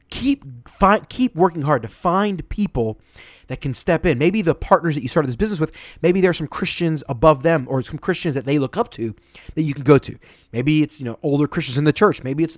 Keep 0.09 0.67
fi- 0.67 1.01
keep 1.09 1.35
working 1.35 1.61
hard 1.61 1.81
to 1.83 1.87
find 1.87 2.47
people 2.49 2.99
that 3.47 3.59
can 3.59 3.73
step 3.73 4.05
in. 4.05 4.17
Maybe 4.17 4.41
the 4.41 4.55
partners 4.55 4.95
that 4.95 5.01
you 5.01 5.09
started 5.09 5.27
this 5.27 5.35
business 5.35 5.59
with, 5.59 5.73
maybe 6.01 6.21
there 6.21 6.29
are 6.29 6.33
some 6.33 6.47
Christians 6.47 7.03
above 7.09 7.43
them 7.43 7.65
or 7.69 7.81
some 7.81 7.97
Christians 7.97 8.35
that 8.35 8.45
they 8.45 8.57
look 8.59 8.77
up 8.77 8.89
to 8.91 9.13
that 9.55 9.63
you 9.63 9.73
can 9.73 9.83
go 9.83 9.97
to. 9.97 10.17
Maybe 10.53 10.81
it's, 10.83 10.99
you 10.99 11.05
know, 11.05 11.19
older 11.21 11.47
Christians 11.47 11.77
in 11.77 11.83
the 11.83 11.91
church. 11.91 12.23
Maybe 12.23 12.45
it's 12.45 12.57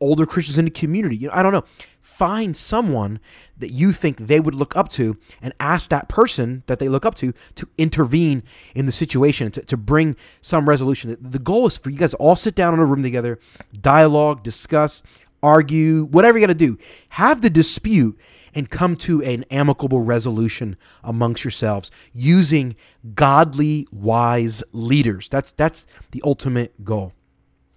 older 0.00 0.26
Christians 0.26 0.58
in 0.58 0.64
the 0.64 0.70
community. 0.70 1.16
You 1.16 1.28
know, 1.28 1.34
I 1.34 1.42
don't 1.42 1.52
know. 1.52 1.64
Find 2.00 2.56
someone 2.56 3.20
that 3.58 3.70
you 3.70 3.92
think 3.92 4.18
they 4.18 4.40
would 4.40 4.54
look 4.54 4.76
up 4.76 4.88
to 4.90 5.16
and 5.40 5.52
ask 5.60 5.90
that 5.90 6.08
person 6.08 6.64
that 6.66 6.78
they 6.78 6.88
look 6.88 7.06
up 7.06 7.14
to 7.16 7.32
to 7.54 7.68
intervene 7.76 8.42
in 8.74 8.86
the 8.86 8.92
situation 8.92 9.50
to, 9.52 9.62
to 9.62 9.76
bring 9.76 10.16
some 10.40 10.68
resolution. 10.68 11.16
The 11.20 11.38
goal 11.38 11.66
is 11.68 11.78
for 11.78 11.90
you 11.90 11.98
guys 11.98 12.14
all 12.14 12.34
sit 12.34 12.54
down 12.54 12.74
in 12.74 12.80
a 12.80 12.84
room 12.84 13.02
together 13.02 13.38
dialogue 13.80 14.42
discuss 14.42 15.02
argue 15.42 16.04
whatever 16.06 16.38
you 16.38 16.46
got 16.46 16.52
to 16.52 16.58
do. 16.58 16.78
Have 17.10 17.42
the 17.42 17.50
dispute 17.50 18.18
and 18.54 18.68
come 18.68 18.96
to 18.96 19.22
an 19.22 19.44
amicable 19.50 20.00
resolution 20.00 20.76
amongst 21.04 21.44
yourselves 21.44 21.90
using 22.12 22.74
godly 23.14 23.86
wise 23.92 24.64
leaders. 24.72 25.28
That's 25.28 25.52
that's 25.52 25.86
the 26.10 26.22
ultimate 26.24 26.84
goal 26.84 27.12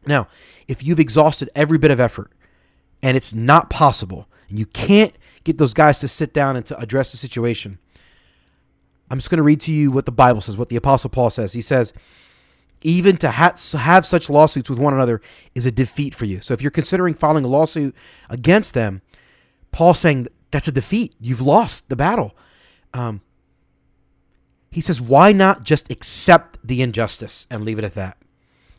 now 0.05 0.27
if 0.67 0.83
you've 0.83 0.99
exhausted 0.99 1.49
every 1.55 1.77
bit 1.77 1.91
of 1.91 1.99
effort 1.99 2.31
and 3.03 3.17
it's 3.17 3.33
not 3.33 3.69
possible 3.69 4.27
and 4.49 4.57
you 4.57 4.65
can't 4.65 5.13
get 5.43 5.57
those 5.57 5.73
guys 5.73 5.99
to 5.99 6.07
sit 6.07 6.33
down 6.33 6.55
and 6.55 6.65
to 6.65 6.77
address 6.79 7.11
the 7.11 7.17
situation, 7.17 7.79
I'm 9.09 9.17
just 9.17 9.29
going 9.29 9.37
to 9.37 9.43
read 9.43 9.61
to 9.61 9.71
you 9.71 9.91
what 9.91 10.05
the 10.05 10.11
Bible 10.11 10.41
says, 10.41 10.57
what 10.57 10.69
the 10.69 10.75
Apostle 10.77 11.09
Paul 11.09 11.29
says. 11.29 11.53
He 11.53 11.61
says, 11.61 11.93
even 12.81 13.17
to 13.17 13.31
ha- 13.31 13.55
have 13.77 14.05
such 14.05 14.29
lawsuits 14.29 14.69
with 14.69 14.79
one 14.79 14.93
another 14.93 15.21
is 15.53 15.65
a 15.65 15.71
defeat 15.71 16.15
for 16.15 16.25
you. 16.25 16.41
So 16.41 16.53
if 16.53 16.61
you're 16.61 16.71
considering 16.71 17.13
filing 17.13 17.43
a 17.43 17.47
lawsuit 17.47 17.95
against 18.29 18.73
them, 18.73 19.01
Paul's 19.71 19.99
saying 19.99 20.27
that's 20.51 20.67
a 20.67 20.71
defeat. 20.71 21.15
You've 21.19 21.41
lost 21.41 21.89
the 21.89 21.95
battle. 21.95 22.35
Um, 22.93 23.21
he 24.71 24.81
says, 24.81 25.01
why 25.01 25.33
not 25.33 25.63
just 25.63 25.91
accept 25.91 26.57
the 26.65 26.81
injustice 26.81 27.45
and 27.51 27.63
leave 27.63 27.77
it 27.77 27.85
at 27.85 27.95
that? 27.95 28.17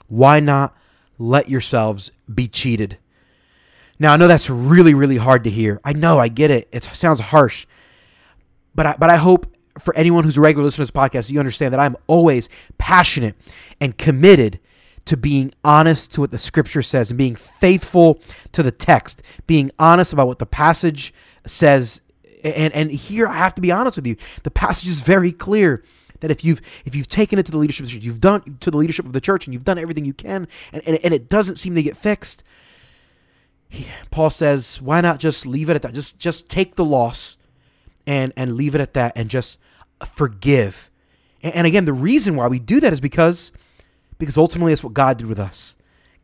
Why 0.08 0.40
not 0.40 0.74
let 1.18 1.48
yourselves 1.48 2.10
be 2.32 2.48
cheated? 2.48 2.98
Now, 3.98 4.12
I 4.12 4.16
know 4.16 4.26
that's 4.26 4.50
really, 4.50 4.94
really 4.94 5.16
hard 5.16 5.44
to 5.44 5.50
hear. 5.50 5.80
I 5.84 5.92
know, 5.92 6.18
I 6.18 6.28
get 6.28 6.50
it. 6.50 6.68
It 6.72 6.84
sounds 6.84 7.20
harsh. 7.20 7.66
But 8.74 8.86
I, 8.86 8.96
but 8.98 9.10
I 9.10 9.16
hope 9.16 9.46
for 9.78 9.94
anyone 9.96 10.24
who's 10.24 10.36
a 10.36 10.40
regular 10.40 10.64
listener 10.64 10.84
to 10.84 10.92
this 10.92 11.00
podcast, 11.00 11.30
you 11.30 11.38
understand 11.38 11.72
that 11.72 11.80
I'm 11.80 11.96
always 12.06 12.48
passionate 12.78 13.36
and 13.80 13.96
committed 13.96 14.58
to 15.04 15.16
being 15.16 15.52
honest 15.64 16.12
to 16.14 16.20
what 16.20 16.30
the 16.30 16.38
scripture 16.38 16.82
says 16.82 17.10
and 17.10 17.18
being 17.18 17.36
faithful 17.36 18.20
to 18.52 18.62
the 18.62 18.70
text, 18.70 19.22
being 19.46 19.70
honest 19.78 20.12
about 20.12 20.26
what 20.26 20.38
the 20.38 20.46
passage 20.46 21.12
says. 21.46 22.00
And 22.44 22.72
and 22.72 22.90
here 22.90 23.26
I 23.26 23.34
have 23.34 23.54
to 23.54 23.62
be 23.62 23.70
honest 23.70 23.96
with 23.96 24.06
you. 24.06 24.16
The 24.42 24.50
passage 24.50 24.88
is 24.88 25.00
very 25.00 25.32
clear 25.32 25.82
that 26.22 26.30
if 26.30 26.44
you've 26.44 26.60
if 26.86 26.96
you've 26.96 27.08
taken 27.08 27.38
it 27.38 27.44
to 27.46 27.52
the 27.52 27.58
leadership 27.58 27.86
church, 27.86 28.02
you've 28.02 28.20
done 28.20 28.56
to 28.60 28.70
the 28.70 28.76
leadership 28.76 29.04
of 29.04 29.12
the 29.12 29.20
church 29.20 29.46
and 29.46 29.52
you've 29.52 29.64
done 29.64 29.78
everything 29.78 30.04
you 30.04 30.14
can 30.14 30.48
and, 30.72 30.82
and, 30.86 30.98
and 31.04 31.12
it 31.12 31.28
doesn't 31.28 31.56
seem 31.56 31.74
to 31.74 31.82
get 31.82 31.96
fixed. 31.96 32.42
He, 33.68 33.86
Paul 34.10 34.30
says, 34.30 34.80
why 34.80 35.00
not 35.00 35.18
just 35.18 35.44
leave 35.44 35.68
it 35.68 35.76
at 35.76 35.82
that? 35.82 35.92
Just 35.94 36.18
just 36.18 36.48
take 36.48 36.76
the 36.76 36.84
loss 36.84 37.36
and 38.06 38.32
and 38.36 38.54
leave 38.54 38.74
it 38.74 38.80
at 38.80 38.94
that 38.94 39.12
and 39.16 39.28
just 39.28 39.58
forgive. 40.06 40.90
And, 41.42 41.54
and 41.54 41.66
again, 41.66 41.84
the 41.84 41.92
reason 41.92 42.36
why 42.36 42.46
we 42.46 42.58
do 42.58 42.80
that 42.80 42.92
is 42.92 43.00
because 43.00 43.52
because 44.18 44.36
ultimately 44.36 44.72
that's 44.72 44.84
what 44.84 44.94
God 44.94 45.18
did 45.18 45.26
with 45.26 45.40
us. 45.40 45.74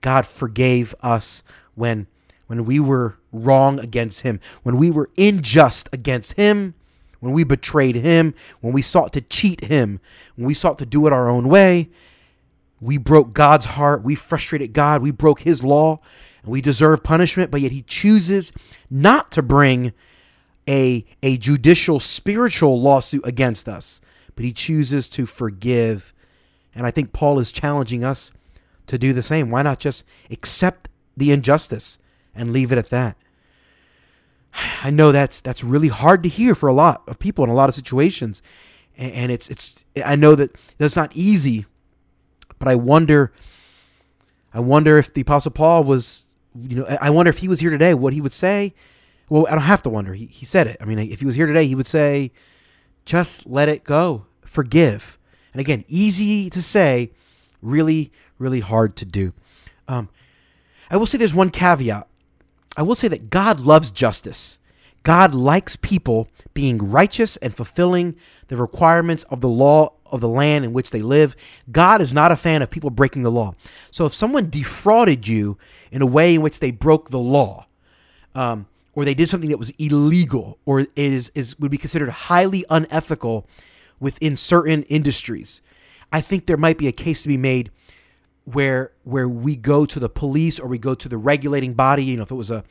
God 0.01 0.27
forgave 0.27 0.95
us 1.03 1.43
when 1.75 2.07
when 2.47 2.65
we 2.65 2.81
were 2.81 3.19
wrong 3.33 3.79
against 3.81 4.23
him, 4.23 4.41
when 4.63 4.77
we 4.77 4.91
were 4.91 5.11
unjust 5.19 5.89
against 5.93 6.35
him, 6.35 6.75
when 7.21 7.33
we 7.33 7.45
betrayed 7.45 7.97
him, 7.97 8.35
when 8.61 8.73
we 8.73 8.83
sought 8.83 9.13
to 9.15 9.21
cheat 9.21 9.65
him, 9.65 10.01
when 10.37 10.47
we 10.47 10.55
sought 10.55 10.79
to 10.79 10.87
do 10.87 11.07
it 11.07 11.13
our 11.13 11.29
own 11.29 11.49
way, 11.49 11.91
we 12.81 12.97
broke 12.97 13.33
God's 13.33 13.65
heart, 13.65 14.05
we 14.05 14.15
frustrated 14.15 14.73
God, 14.73 15.03
we 15.03 15.11
broke 15.11 15.41
his 15.41 15.65
law, 15.65 16.01
and 16.43 16.53
we 16.53 16.61
deserve 16.61 17.03
punishment, 17.03 17.51
but 17.51 17.61
yet 17.61 17.73
he 17.73 17.83
chooses 17.83 18.53
not 18.89 19.33
to 19.33 19.43
bring 19.43 19.93
a, 20.69 21.05
a 21.23 21.37
judicial 21.39 21.99
spiritual 21.99 22.81
lawsuit 22.81 23.27
against 23.27 23.69
us, 23.69 24.01
but 24.37 24.45
he 24.45 24.53
chooses 24.53 25.09
to 25.09 25.27
forgive. 25.27 26.13
And 26.75 26.87
I 26.87 26.91
think 26.91 27.13
Paul 27.13 27.41
is 27.41 27.51
challenging 27.51 28.05
us 28.05 28.31
to 28.87 28.99
do 28.99 29.13
the 29.13 29.23
same. 29.23 29.51
Why 29.51 29.63
not 29.63 29.81
just 29.81 30.05
accept 30.31 30.89
the 31.17 31.33
injustice 31.33 31.99
and 32.35 32.53
leave 32.53 32.71
it 32.71 32.79
at 32.79 32.91
that? 32.91 33.17
I 34.83 34.91
know 34.91 35.13
that's 35.13 35.41
that's 35.41 35.63
really 35.65 35.89
hard 35.89 36.23
to 36.23 36.29
hear 36.29 36.55
for 36.55 36.69
a 36.69 36.73
lot 36.73 37.03
of 37.09 37.19
people 37.19 37.45
in 37.45 37.51
a 37.51 37.55
lot 37.55 37.69
of 37.69 37.75
situations, 37.75 38.43
and 38.97 39.31
it's 39.31 39.49
it's 39.49 39.85
I 40.05 40.17
know 40.17 40.35
that 40.35 40.51
that's 40.79 40.97
not 40.97 41.15
easy, 41.15 41.67
but 42.59 42.69
I 42.69 42.75
wonder, 42.75 43.33
I 44.53 44.61
wonder 44.61 44.99
if 44.99 45.13
the 45.15 45.21
Apostle 45.21 45.53
Paul 45.53 45.85
was, 45.85 46.25
you 46.55 46.77
know, 46.77 46.97
I 47.01 47.11
wonder 47.11 47.31
if 47.31 47.39
he 47.39 47.49
was 47.49 47.61
here 47.61 47.71
today, 47.71 47.95
what 47.95 48.13
he 48.13 48.21
would 48.21 48.33
say. 48.33 48.75
Well, 49.29 49.47
I 49.47 49.51
don't 49.51 49.61
have 49.61 49.83
to 49.83 49.91
wonder. 49.91 50.15
He 50.15 50.27
he 50.27 50.45
said 50.45 50.67
it. 50.67 50.77
I 50.81 50.85
mean, 50.85 50.99
if 50.99 51.21
he 51.21 51.27
was 51.27 51.37
here 51.37 51.47
today, 51.47 51.67
he 51.67 51.75
would 51.75 51.87
say, 51.87 52.33
just 53.05 53.47
let 53.47 53.69
it 53.69 53.85
go, 53.85 54.27
forgive. 54.45 55.19
And 55.53 55.61
again, 55.61 55.85
easy 55.89 56.51
to 56.51 56.63
say, 56.63 57.13
really 57.63 58.13
really 58.39 58.61
hard 58.61 58.97
to 58.97 59.05
do. 59.05 59.33
Um, 59.87 60.09
I 60.91 60.97
will 60.97 61.07
say 61.07 61.19
there's 61.19 61.35
one 61.35 61.51
caveat 61.51 62.08
I 62.79 62.83
will 62.83 62.95
say 62.95 63.09
that 63.09 63.29
God 63.29 63.59
loves 63.59 63.91
justice. 63.91 64.61
God 65.03 65.35
likes 65.35 65.75
people 65.75 66.29
being 66.55 66.79
righteous 66.79 67.37
and 67.39 67.53
fulfilling 67.53 68.15
the 68.47 68.57
requirements 68.57 69.25
of 69.25 69.41
the 69.41 69.49
law 69.49 69.95
of 70.07 70.21
the 70.21 70.29
land 70.29 70.65
in 70.65 70.73
which 70.73 70.93
they 70.93 71.03
live. 71.03 71.35
God 71.73 72.01
is 72.01 72.15
not 72.15 72.31
a 72.31 72.37
fan 72.37 72.63
of 72.63 72.71
people 72.71 72.91
breaking 72.91 73.23
the 73.23 73.33
law. 73.33 73.55
So 73.91 74.07
if 74.07 74.15
someone 74.15 74.49
defrauded 74.49 75.27
you 75.27 75.59
in 75.91 76.03
a 76.03 76.07
way 76.07 76.37
in 76.37 76.41
which 76.41 76.61
they 76.61 76.71
broke 76.71 77.11
the 77.11 77.19
law, 77.19 77.67
um, 78.37 78.69
or 78.95 79.05
they 79.05 79.15
did 79.15 79.29
something 79.29 79.51
that 79.51 79.59
was 79.59 79.71
illegal, 79.71 80.57
or 80.65 80.87
is 80.95 81.33
is 81.35 81.59
would 81.59 81.73
be 81.73 81.79
considered 81.79 82.11
highly 82.11 82.65
unethical 82.71 83.45
within 83.99 84.37
certain 84.37 84.85
industries, 84.85 85.63
I 86.13 86.21
think 86.21 86.47
there 86.47 86.57
might 86.57 86.79
be 86.79 86.87
a 86.87 86.93
case 86.93 87.23
to 87.23 87.29
be 87.29 87.37
made 87.37 87.73
where 88.55 88.93
where 89.05 89.29
we 89.29 89.57
go 89.57 89.87
to 89.87 90.01
the 90.01 90.09
police 90.09 90.59
or 90.59 90.69
we 90.69 90.79
go 90.79 90.95
to 90.95 91.09
the 91.09 91.19
regulating 91.19 91.75
body. 91.75 92.05
You 92.05 92.17
know, 92.17 92.23
if 92.23 92.31
it 92.31 92.37
was 92.37 92.51
a 92.51 92.65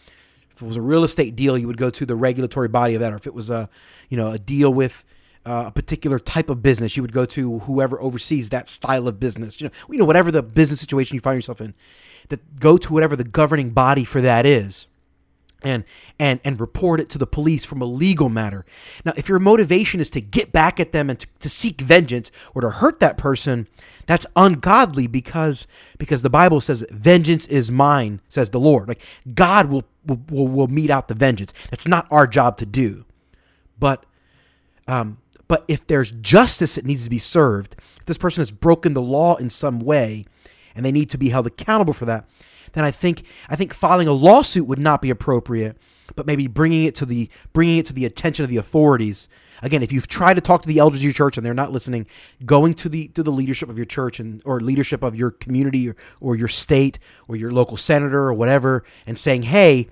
if 0.51 0.62
it 0.62 0.65
was 0.65 0.77
a 0.77 0.81
real 0.81 1.03
estate 1.03 1.36
deal, 1.36 1.57
you 1.57 1.67
would 1.67 1.77
go 1.77 1.89
to 1.89 2.05
the 2.05 2.15
regulatory 2.15 2.67
body 2.67 2.96
of 2.96 3.01
that. 3.01 3.13
Or 3.13 3.15
if 3.15 3.27
it 3.27 3.34
was 3.34 3.50
a 3.50 3.69
you 4.10 4.17
know 4.17 4.31
a 4.31 4.39
deal 4.39 4.74
with 4.74 5.03
uh, 5.46 5.65
a 5.67 5.72
particular 5.72 6.19
type 6.19 6.50
of 6.50 6.62
business, 6.62 6.98
you 6.98 7.03
would 7.03 7.13
go 7.13 7.25
to 7.25 7.60
whoever 7.60 8.01
oversees 8.01 8.50
that 8.50 8.67
style 8.67 9.07
of 9.07 9.19
business. 9.19 9.62
You 9.62 9.67
know, 9.67 9.74
you 9.89 9.98
know 9.98 10.05
whatever 10.05 10.31
the 10.31 10.43
business 10.43 10.79
situation 10.79 11.15
you 11.15 11.22
find 11.22 11.38
yourself 11.38 11.62
in, 11.62 11.74
that 12.29 12.60
go 12.60 12.77
to 12.77 12.93
whatever 12.93 13.15
the 13.15 13.24
governing 13.24 13.69
body 13.72 14.03
for 14.03 14.22
that 14.22 14.46
is 14.46 14.88
and 15.67 15.83
and 16.17 16.39
and 16.45 16.59
report 16.59 17.00
it 17.01 17.09
to 17.09 17.17
the 17.17 17.27
police 17.27 17.65
from 17.65 17.81
a 17.81 17.86
legal 17.86 18.29
matter. 18.29 18.65
Now, 19.03 19.12
if 19.17 19.27
your 19.27 19.39
motivation 19.39 20.00
is 20.00 20.09
to 20.12 20.21
get 20.21 20.51
back 20.53 20.79
at 20.79 20.93
them 20.93 21.09
and 21.09 21.19
to, 21.19 21.27
to, 21.39 21.50
seek 21.50 21.81
vengeance 21.81 22.31
or 22.55 22.62
to 22.62 22.69
hurt 22.69 23.01
that 23.01 23.17
person, 23.17 23.67
that's 24.05 24.25
ungodly 24.36 25.07
because 25.07 25.67
because 25.97 26.21
the 26.21 26.29
Bible 26.29 26.62
says 26.62 26.86
vengeance 26.89 27.45
is 27.47 27.69
mine, 27.69 28.21
says 28.29 28.50
the 28.50 28.59
Lord. 28.59 28.88
Like 28.88 29.01
God 29.33 29.69
will 29.69 29.83
will, 30.05 30.47
will 30.47 30.67
mete 30.67 30.89
out 30.89 31.09
the 31.09 31.15
vengeance. 31.15 31.53
That's 31.69 31.88
not 31.88 32.07
our 32.09 32.25
job 32.25 32.57
to 32.57 32.65
do. 32.65 33.05
But 33.77 34.05
um 34.88 35.17
but 35.50 35.65
if 35.67 35.86
there's 35.88 36.12
justice 36.13 36.75
that 36.75 36.86
needs 36.86 37.03
to 37.03 37.09
be 37.09 37.19
served, 37.19 37.75
if 38.00 38.05
this 38.05 38.17
person 38.17 38.41
has 38.41 38.51
broken 38.51 38.93
the 38.93 39.01
law 39.01 39.36
in 39.36 39.50
some 39.50 39.79
way 39.79 40.25
and 40.75 40.86
they 40.86 40.91
need 40.91 41.09
to 41.09 41.17
be 41.17 41.29
held 41.29 41.47
accountable 41.47 41.93
for 41.93 42.05
that, 42.05 42.25
then 42.77 42.86
I 42.86 42.91
think 42.91 43.24
I 43.50 43.55
think 43.55 43.74
filing 43.74 44.07
a 44.07 44.13
lawsuit 44.13 44.67
would 44.67 44.79
not 44.79 45.01
be 45.01 45.10
appropriate, 45.10 45.77
but 46.15 46.27
maybe 46.27 46.48
bringing 46.48 46.86
it 46.86 46.93
to 46.96 47.05
the 47.05 47.29
bringing 47.51 47.79
it 47.79 47.88
to 47.88 47.93
the 47.93 48.05
attention 48.05 48.43
of 48.43 48.50
the 48.50 48.57
authorities. 48.57 49.27
Again, 49.63 49.81
if 49.81 49.91
you've 49.91 50.07
tried 50.07 50.36
to 50.36 50.41
talk 50.41 50.62
to 50.62 50.67
the 50.67 50.77
elders 50.77 51.00
of 51.00 51.03
your 51.05 51.13
church 51.13 51.38
and 51.38 51.46
they're 51.46 51.55
not 51.55 51.72
listening, 51.72 52.05
going 52.46 52.75
to 52.75 52.89
the 52.89 53.07
to 53.10 53.24
the 53.24 53.31
leadership 53.31 53.69
of 53.69 53.77
your 53.77 53.86
church 53.86 54.19
and 54.19 54.43
or 54.46 54.60
leadership 54.60 55.01
of 55.01 55.15
your 55.15 55.31
community 55.31 55.89
or, 55.89 55.96
or 56.22 56.36
your 56.36 56.48
state 56.48 57.00
or 57.27 57.36
your 57.36 57.51
local 57.51 57.77
senator 57.77 58.19
or 58.19 58.34
whatever 58.34 58.84
and 59.07 59.17
saying, 59.17 59.43
"Hey, 59.43 59.88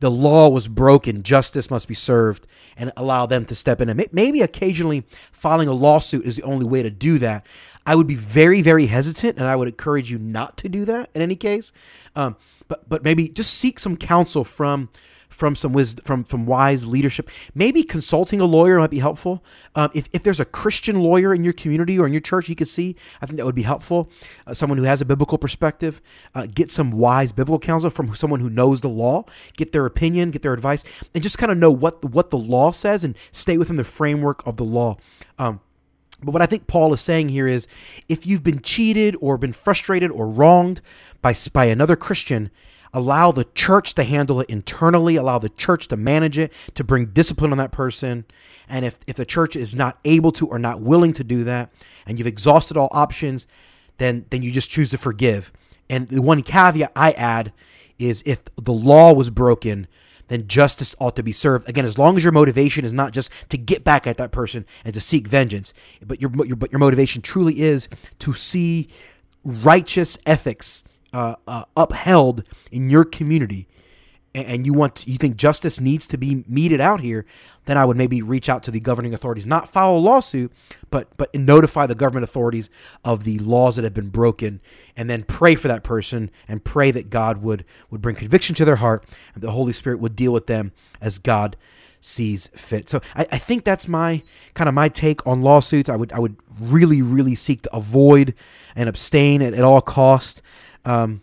the 0.00 0.10
law 0.10 0.48
was 0.48 0.68
broken, 0.68 1.22
justice 1.22 1.70
must 1.70 1.88
be 1.88 1.94
served, 1.94 2.46
and 2.76 2.92
allow 2.96 3.26
them 3.26 3.44
to 3.46 3.54
step 3.54 3.80
in. 3.80 3.88
And 3.88 4.04
maybe 4.12 4.42
occasionally 4.42 5.04
filing 5.32 5.68
a 5.68 5.72
lawsuit 5.72 6.24
is 6.24 6.36
the 6.36 6.42
only 6.42 6.66
way 6.66 6.82
to 6.82 6.90
do 6.90 7.18
that. 7.18 7.46
I 7.86 7.94
would 7.94 8.06
be 8.06 8.14
very, 8.14 8.62
very 8.62 8.86
hesitant, 8.86 9.38
and 9.38 9.46
I 9.46 9.56
would 9.56 9.68
encourage 9.68 10.10
you 10.10 10.18
not 10.18 10.56
to 10.58 10.68
do 10.68 10.84
that 10.86 11.10
in 11.14 11.22
any 11.22 11.36
case. 11.36 11.72
Um, 12.16 12.36
but 12.66 12.88
but 12.88 13.04
maybe 13.04 13.28
just 13.28 13.54
seek 13.54 13.78
some 13.78 13.96
counsel 13.96 14.42
from 14.42 14.88
from 15.34 15.56
some 15.56 15.72
wisdom, 15.72 16.04
from 16.04 16.24
from 16.24 16.46
wise 16.46 16.86
leadership. 16.86 17.28
Maybe 17.54 17.82
consulting 17.82 18.40
a 18.40 18.44
lawyer 18.44 18.78
might 18.78 18.90
be 18.90 19.00
helpful. 19.00 19.44
Um, 19.74 19.90
if 19.94 20.08
if 20.12 20.22
there's 20.22 20.40
a 20.40 20.44
Christian 20.44 21.00
lawyer 21.00 21.34
in 21.34 21.44
your 21.44 21.52
community 21.52 21.98
or 21.98 22.06
in 22.06 22.12
your 22.12 22.20
church, 22.20 22.48
you 22.48 22.54
could 22.54 22.68
see. 22.68 22.96
I 23.20 23.26
think 23.26 23.36
that 23.38 23.44
would 23.44 23.54
be 23.54 23.62
helpful. 23.62 24.10
Uh, 24.46 24.54
someone 24.54 24.78
who 24.78 24.84
has 24.84 25.00
a 25.00 25.04
biblical 25.04 25.38
perspective. 25.38 26.00
Uh, 26.34 26.46
get 26.46 26.70
some 26.70 26.90
wise 26.90 27.32
biblical 27.32 27.58
counsel 27.58 27.90
from 27.90 28.14
someone 28.14 28.40
who 28.40 28.50
knows 28.50 28.80
the 28.80 28.88
law. 28.88 29.24
Get 29.56 29.72
their 29.72 29.86
opinion, 29.86 30.30
get 30.30 30.42
their 30.42 30.54
advice, 30.54 30.84
and 31.14 31.22
just 31.22 31.38
kind 31.38 31.50
of 31.50 31.58
know 31.58 31.70
what 31.70 32.04
what 32.04 32.30
the 32.30 32.38
law 32.38 32.70
says 32.70 33.04
and 33.04 33.16
stay 33.32 33.58
within 33.58 33.76
the 33.76 33.84
framework 33.84 34.46
of 34.46 34.56
the 34.56 34.64
law. 34.64 34.96
Um, 35.38 35.60
but 36.22 36.32
what 36.32 36.42
I 36.42 36.46
think 36.46 36.66
Paul 36.66 36.92
is 36.94 37.00
saying 37.00 37.28
here 37.28 37.46
is 37.46 37.66
if 38.08 38.26
you've 38.26 38.44
been 38.44 38.60
cheated 38.60 39.16
or 39.20 39.36
been 39.36 39.52
frustrated 39.52 40.10
or 40.10 40.28
wronged 40.28 40.80
by, 41.20 41.34
by 41.52 41.66
another 41.66 41.96
Christian, 41.96 42.50
allow 42.94 43.32
the 43.32 43.44
church 43.54 43.94
to 43.94 44.04
handle 44.04 44.40
it 44.40 44.48
internally, 44.48 45.16
allow 45.16 45.38
the 45.38 45.50
church 45.50 45.88
to 45.88 45.96
manage 45.96 46.38
it, 46.38 46.52
to 46.74 46.84
bring 46.84 47.06
discipline 47.06 47.52
on 47.52 47.58
that 47.58 47.72
person. 47.72 48.24
And 48.68 48.84
if, 48.84 48.98
if 49.06 49.16
the 49.16 49.26
church 49.26 49.56
is 49.56 49.74
not 49.74 49.98
able 50.04 50.32
to 50.32 50.46
or 50.46 50.58
not 50.58 50.80
willing 50.80 51.12
to 51.14 51.24
do 51.24 51.44
that, 51.44 51.70
and 52.06 52.18
you've 52.18 52.28
exhausted 52.28 52.76
all 52.76 52.88
options, 52.92 53.46
then 53.98 54.24
then 54.30 54.42
you 54.42 54.50
just 54.50 54.70
choose 54.70 54.90
to 54.90 54.98
forgive. 54.98 55.52
And 55.90 56.08
the 56.08 56.22
one 56.22 56.42
caveat 56.42 56.92
I 56.96 57.12
add 57.12 57.52
is 57.98 58.22
if 58.24 58.42
the 58.56 58.72
law 58.72 59.12
was 59.12 59.30
broken, 59.30 59.86
then 60.28 60.48
justice 60.48 60.94
ought 60.98 61.16
to 61.16 61.22
be 61.22 61.32
served. 61.32 61.68
Again, 61.68 61.84
as 61.84 61.98
long 61.98 62.16
as 62.16 62.22
your 62.22 62.32
motivation 62.32 62.84
is 62.84 62.92
not 62.92 63.12
just 63.12 63.30
to 63.50 63.58
get 63.58 63.84
back 63.84 64.06
at 64.06 64.16
that 64.16 64.32
person 64.32 64.64
and 64.84 64.94
to 64.94 65.00
seek 65.00 65.28
vengeance, 65.28 65.74
but 66.04 66.20
your, 66.20 66.30
your 66.46 66.56
but 66.56 66.72
your 66.72 66.78
motivation 66.78 67.22
truly 67.22 67.60
is 67.60 67.88
to 68.20 68.32
see 68.32 68.88
righteous 69.44 70.16
ethics 70.24 70.82
uh, 71.14 71.36
uh, 71.46 71.64
upheld 71.76 72.42
in 72.72 72.90
your 72.90 73.04
community, 73.04 73.68
and, 74.34 74.66
you 74.66 74.74
want 74.74 75.06
you 75.06 75.16
think 75.16 75.36
justice 75.36 75.80
needs 75.80 76.08
to 76.08 76.18
be 76.18 76.44
meted 76.48 76.80
out 76.80 77.00
here, 77.00 77.24
then 77.66 77.78
I 77.78 77.84
would 77.84 77.96
maybe 77.96 78.20
reach 78.20 78.48
out 78.48 78.64
to 78.64 78.72
the 78.72 78.80
governing 78.80 79.14
authorities, 79.14 79.46
not 79.46 79.72
file 79.72 79.96
a 79.96 79.98
lawsuit, 79.98 80.52
but 80.90 81.16
but 81.16 81.32
notify 81.32 81.86
the 81.86 81.94
government 81.94 82.24
authorities 82.24 82.68
of 83.04 83.22
the 83.22 83.38
laws 83.38 83.76
that 83.76 83.84
have 83.84 83.94
been 83.94 84.08
broken, 84.08 84.60
and 84.96 85.08
then 85.08 85.22
pray 85.22 85.54
for 85.54 85.68
that 85.68 85.84
person 85.84 86.32
and 86.48 86.64
pray 86.64 86.90
that 86.90 87.10
God 87.10 87.42
would 87.42 87.64
would 87.90 88.02
bring 88.02 88.16
conviction 88.16 88.56
to 88.56 88.64
their 88.64 88.76
heart 88.76 89.06
and 89.34 89.42
the 89.42 89.52
Holy 89.52 89.72
Spirit 89.72 90.00
would 90.00 90.16
deal 90.16 90.32
with 90.32 90.48
them 90.48 90.72
as 91.00 91.20
God 91.20 91.56
sees 92.00 92.48
fit. 92.48 92.88
So 92.88 93.00
I, 93.14 93.26
I 93.30 93.38
think 93.38 93.64
that's 93.64 93.86
my 93.86 94.20
kind 94.54 94.68
of 94.68 94.74
my 94.74 94.88
take 94.88 95.24
on 95.28 95.42
lawsuits. 95.42 95.88
I 95.88 95.94
would 95.94 96.12
I 96.12 96.18
would 96.18 96.36
really 96.60 97.02
really 97.02 97.36
seek 97.36 97.62
to 97.62 97.76
avoid 97.76 98.34
and 98.74 98.88
abstain 98.88 99.42
at, 99.42 99.54
at 99.54 99.62
all 99.62 99.80
cost. 99.80 100.42
Um, 100.84 101.22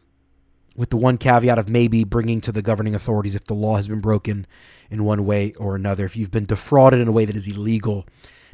with 0.76 0.90
the 0.90 0.98
one 0.98 1.18
caveat 1.18 1.60
of 1.60 1.68
maybe 1.68 2.04
bringing 2.04 2.42
to 2.42 2.52
the 2.52 2.62
governing 2.62 2.96
authorities 2.96 3.36
if 3.36 3.44
the 3.44 3.54
law 3.54 3.76
has 3.76 3.88
been 3.88 4.00
broken 4.00 4.48
in 4.90 5.04
one 5.04 5.26
way 5.26 5.54
or 5.54 5.76
another. 5.76 6.06
If 6.06 6.16
you've 6.16 6.32
been 6.32 6.46
defrauded 6.46 7.00
in 7.00 7.08
a 7.08 7.12
way 7.12 7.26
that 7.26 7.36
is 7.36 7.48
illegal, 7.48 8.08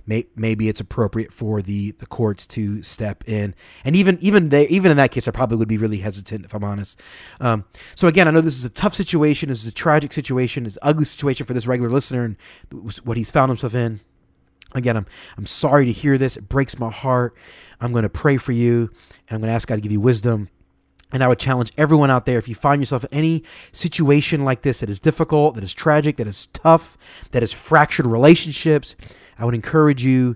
may, 0.06 0.26
maybe 0.36 0.68
it's 0.68 0.82
appropriate 0.82 1.32
for 1.32 1.62
the, 1.62 1.92
the 1.92 2.08
courts 2.08 2.48
to 2.48 2.82
step 2.82 3.24
in. 3.28 3.54
And 3.86 3.96
even 3.96 4.18
even 4.20 4.50
they 4.50 4.68
even 4.68 4.90
in 4.90 4.98
that 4.98 5.12
case, 5.12 5.28
I 5.28 5.32
probably 5.32 5.58
would 5.58 5.68
be 5.68 5.78
really 5.78 5.98
hesitant 5.98 6.46
if 6.46 6.54
I'm 6.54 6.64
honest. 6.64 7.00
Um, 7.40 7.66
so 7.96 8.08
again, 8.08 8.28
I 8.28 8.32
know 8.32 8.42
this 8.42 8.58
is 8.58 8.66
a 8.66 8.70
tough 8.70 8.96
situation. 8.96 9.50
This 9.50 9.62
is 9.62 9.68
a 9.68 9.74
tragic 9.74 10.12
situation. 10.12 10.66
It's 10.66 10.78
an 10.78 10.90
ugly 10.90 11.06
situation 11.06 11.46
for 11.46 11.54
this 11.54 11.68
regular 11.68 11.90
listener 11.90 12.24
and 12.24 12.38
what 13.04 13.18
he's 13.18 13.32
found 13.32 13.50
himself 13.50 13.76
in. 13.76 14.02
Again, 14.74 14.98
I'm 14.98 15.06
I'm 15.38 15.46
sorry 15.46 15.86
to 15.86 15.92
hear 15.92 16.18
this. 16.18 16.36
It 16.36 16.50
breaks 16.50 16.80
my 16.80 16.92
heart. 16.92 17.36
I'm 17.80 17.92
going 17.92 18.04
to 18.04 18.10
pray 18.10 18.38
for 18.38 18.54
you, 18.54 18.90
and 19.30 19.36
I'm 19.36 19.40
going 19.40 19.50
to 19.50 19.56
ask 19.56 19.68
God 19.68 19.76
to 19.76 19.82
give 19.82 19.92
you 19.92 20.02
wisdom 20.02 20.50
and 21.12 21.24
I 21.24 21.28
would 21.28 21.40
challenge 21.40 21.72
everyone 21.78 22.12
out 22.12 22.26
there 22.26 22.38
if 22.38 22.48
you 22.48 22.56
find 22.56 22.82
yourself 22.82 23.04
in 23.06 23.14
any 23.14 23.44
situation 23.72 24.44
like 24.44 24.62
this 24.62 24.82
that 24.82 24.90
is 24.90 25.00
difficult, 25.00 25.56
that 25.56 25.64
is 25.64 25.74
tragic, 25.74 26.18
that 26.18 26.28
is 26.28 26.48
tough, 26.48 26.98
that 27.32 27.44
has 27.44 27.54
fractured 27.54 28.06
relationships, 28.06 28.96
I 29.40 29.46
would 29.46 29.56
encourage 29.56 30.04
you 30.04 30.36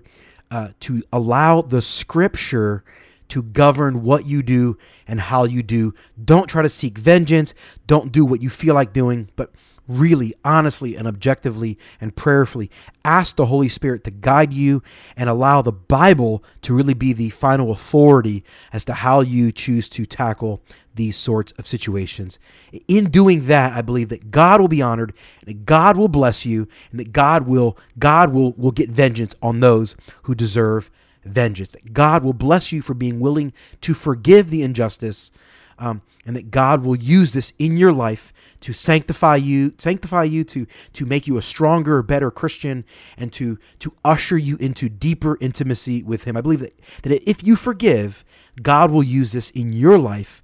uh, 0.50 0.68
to 0.80 1.02
allow 1.12 1.62
the 1.62 1.82
scripture 1.82 2.84
to 3.28 3.42
govern 3.42 4.02
what 4.02 4.26
you 4.26 4.42
do 4.42 4.76
and 5.08 5.18
how 5.20 5.44
you 5.44 5.62
do. 5.62 5.94
Don't 6.22 6.48
try 6.48 6.62
to 6.62 6.68
seek 6.68 6.98
vengeance. 6.98 7.54
Don't 7.86 8.12
do 8.12 8.24
what 8.24 8.42
you 8.42 8.50
feel 8.50 8.74
like 8.74 8.92
doing, 8.92 9.30
but 9.36 9.50
really, 9.88 10.32
honestly, 10.44 10.96
and 10.96 11.06
objectively 11.06 11.78
and 12.00 12.14
prayerfully 12.14 12.70
ask 13.04 13.36
the 13.36 13.46
Holy 13.46 13.68
Spirit 13.68 14.04
to 14.04 14.10
guide 14.10 14.52
you 14.52 14.82
and 15.16 15.28
allow 15.28 15.62
the 15.62 15.72
Bible 15.72 16.44
to 16.62 16.74
really 16.74 16.94
be 16.94 17.12
the 17.12 17.30
final 17.30 17.70
authority 17.70 18.44
as 18.72 18.84
to 18.84 18.94
how 18.94 19.20
you 19.20 19.52
choose 19.52 19.88
to 19.90 20.06
tackle 20.06 20.62
these 20.94 21.16
sorts 21.16 21.52
of 21.52 21.66
situations. 21.66 22.38
In 22.86 23.10
doing 23.10 23.46
that, 23.46 23.72
I 23.72 23.82
believe 23.82 24.08
that 24.10 24.30
God 24.30 24.60
will 24.60 24.68
be 24.68 24.82
honored 24.82 25.12
and 25.40 25.48
that 25.48 25.64
God 25.64 25.96
will 25.96 26.08
bless 26.08 26.44
you 26.44 26.68
and 26.90 27.00
that 27.00 27.12
God 27.12 27.46
will 27.46 27.78
God 27.98 28.32
will 28.32 28.52
will 28.52 28.72
get 28.72 28.90
vengeance 28.90 29.34
on 29.42 29.60
those 29.60 29.96
who 30.24 30.34
deserve 30.34 30.90
vengeance. 31.24 31.70
That 31.70 31.92
God 31.92 32.24
will 32.24 32.34
bless 32.34 32.72
you 32.72 32.82
for 32.82 32.94
being 32.94 33.20
willing 33.20 33.52
to 33.80 33.94
forgive 33.94 34.50
the 34.50 34.62
injustice 34.62 35.30
um, 35.78 36.02
and 36.26 36.36
that 36.36 36.50
God 36.50 36.84
will 36.84 36.96
use 36.96 37.32
this 37.32 37.52
in 37.58 37.76
your 37.76 37.92
life 37.92 38.32
to 38.62 38.72
sanctify 38.72 39.36
you, 39.36 39.74
sanctify 39.78 40.24
you 40.24 40.44
to 40.44 40.66
to 40.94 41.06
make 41.06 41.26
you 41.26 41.36
a 41.36 41.42
stronger, 41.42 42.02
better 42.02 42.30
Christian, 42.30 42.84
and 43.16 43.32
to 43.34 43.58
to 43.80 43.94
usher 44.04 44.38
you 44.38 44.56
into 44.56 44.88
deeper 44.88 45.36
intimacy 45.40 46.02
with 46.02 46.24
Him. 46.24 46.36
I 46.36 46.40
believe 46.40 46.60
that 46.60 46.78
that 47.02 47.28
if 47.28 47.44
you 47.44 47.56
forgive, 47.56 48.24
God 48.60 48.90
will 48.90 49.02
use 49.02 49.32
this 49.32 49.50
in 49.50 49.72
your 49.72 49.98
life 49.98 50.42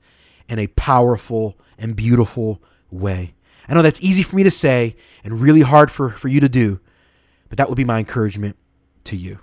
in 0.48 0.58
a 0.58 0.66
powerful 0.68 1.58
and 1.78 1.94
beautiful 1.94 2.62
way. 2.90 3.34
I 3.68 3.74
know 3.74 3.82
that's 3.82 4.02
easy 4.02 4.22
for 4.22 4.36
me 4.36 4.42
to 4.44 4.50
say 4.50 4.96
and 5.22 5.40
really 5.40 5.60
hard 5.60 5.90
for, 5.90 6.10
for 6.10 6.28
you 6.28 6.40
to 6.40 6.48
do, 6.48 6.80
but 7.48 7.58
that 7.58 7.68
would 7.68 7.76
be 7.76 7.84
my 7.84 7.98
encouragement 7.98 8.56
to 9.04 9.16
you. 9.16 9.40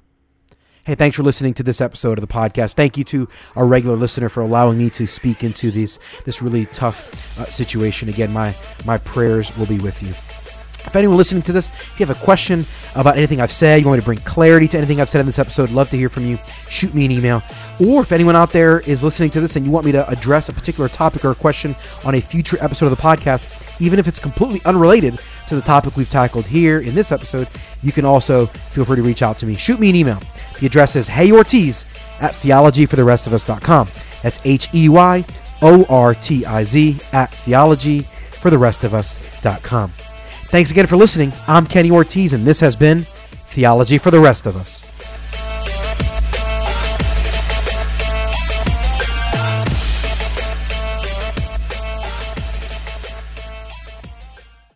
Hey, 0.86 0.94
thanks 0.94 1.18
for 1.18 1.24
listening 1.24 1.56
to 1.56 1.64
this 1.64 1.82
episode 1.82 2.20
of 2.20 2.22
the 2.22 2.32
podcast. 2.32 2.76
Thank 2.76 2.96
you 2.96 3.04
to 3.06 3.28
our 3.56 3.66
regular 3.66 3.98
listener 3.98 4.30
for 4.30 4.42
allowing 4.42 4.78
me 4.78 4.92
to 4.92 5.08
speak 5.08 5.44
into 5.44 5.72
this 5.72 5.98
this 6.26 6.44
really 6.44 6.68
tough 6.68 7.40
uh, 7.40 7.46
situation. 7.46 8.08
Again, 8.08 8.32
my 8.32 8.56
my 8.86 9.00
prayers 9.00 9.58
will 9.58 9.66
be 9.66 9.80
with 9.80 10.04
you. 10.04 10.10
If 10.10 10.96
anyone 10.96 11.18
listening 11.18 11.42
to 11.42 11.52
this, 11.52 11.70
if 11.70 12.00
you 12.00 12.06
have 12.06 12.16
a 12.16 12.24
question 12.24 12.68
about 12.94 13.18
anything 13.18 13.42
I've 13.42 13.50
said, 13.50 13.82
you 13.82 13.88
want 13.88 13.98
me 13.98 14.02
to 14.02 14.06
bring 14.06 14.20
clarity 14.20 14.68
to 14.68 14.78
anything 14.78 15.02
I've 15.02 15.10
said 15.10 15.22
in 15.22 15.26
this 15.26 15.40
episode, 15.40 15.72
love 15.72 15.90
to 15.90 15.98
hear 15.98 16.08
from 16.08 16.24
you. 16.28 16.38
Shoot 16.70 16.94
me 16.94 17.04
an 17.06 17.10
email. 17.10 17.42
Or 17.84 18.04
if 18.04 18.12
anyone 18.12 18.36
out 18.36 18.52
there 18.52 18.82
is 18.82 19.04
listening 19.04 19.32
to 19.32 19.42
this 19.42 19.56
and 19.56 19.66
you 19.66 19.72
want 19.72 19.88
me 19.88 19.92
to 19.94 20.08
address 20.08 20.50
a 20.50 20.54
particular 20.54 20.88
topic 20.88 21.26
or 21.26 21.34
question 21.34 21.76
on 22.06 22.14
a 22.14 22.22
future 22.22 22.58
episode 22.62 22.86
of 22.86 22.96
the 22.96 23.02
podcast, 23.02 23.82
even 23.82 23.98
if 23.98 24.08
it's 24.08 24.20
completely 24.20 24.62
unrelated 24.66 25.20
to 25.48 25.56
the 25.56 25.62
topic 25.64 25.98
we've 25.98 26.12
tackled 26.12 26.46
here 26.46 26.82
in 26.82 26.94
this 26.94 27.12
episode, 27.12 27.48
you 27.82 27.92
can 27.92 28.06
also 28.06 28.46
feel 28.46 28.86
free 28.86 28.98
to 28.98 29.02
reach 29.02 29.24
out 29.24 29.40
to 29.40 29.48
me. 29.48 29.56
Shoot 29.56 29.80
me 29.80 29.90
an 29.90 29.96
email. 29.96 30.20
The 30.60 30.68
address 30.68 30.96
is 30.96 31.08
Hey 31.08 31.32
Ortiz 31.32 31.88
at 32.22 32.34
theologyfortherestofus.com. 32.34 33.88
That's 34.22 34.40
H 34.46 34.70
E 34.74 34.88
Y 34.90 35.26
O 35.62 35.86
R 35.90 36.14
T 36.16 36.46
I 36.46 36.64
Z 36.64 36.98
at 37.12 37.32
theologyfortherestofus.com. 37.32 39.90
Thanks 39.90 40.72
again 40.72 40.88
for 40.88 40.96
listening. 40.96 41.34
I'm 41.48 41.66
Kenny 41.66 41.92
Ortiz, 41.92 42.32
and 42.34 42.46
this 42.46 42.62
has 42.62 42.76
been 42.76 43.06
Theology 43.48 43.98
for 43.98 44.12
the 44.12 44.20
Rest 44.20 44.46
of 44.46 44.56
Us. 44.56 44.85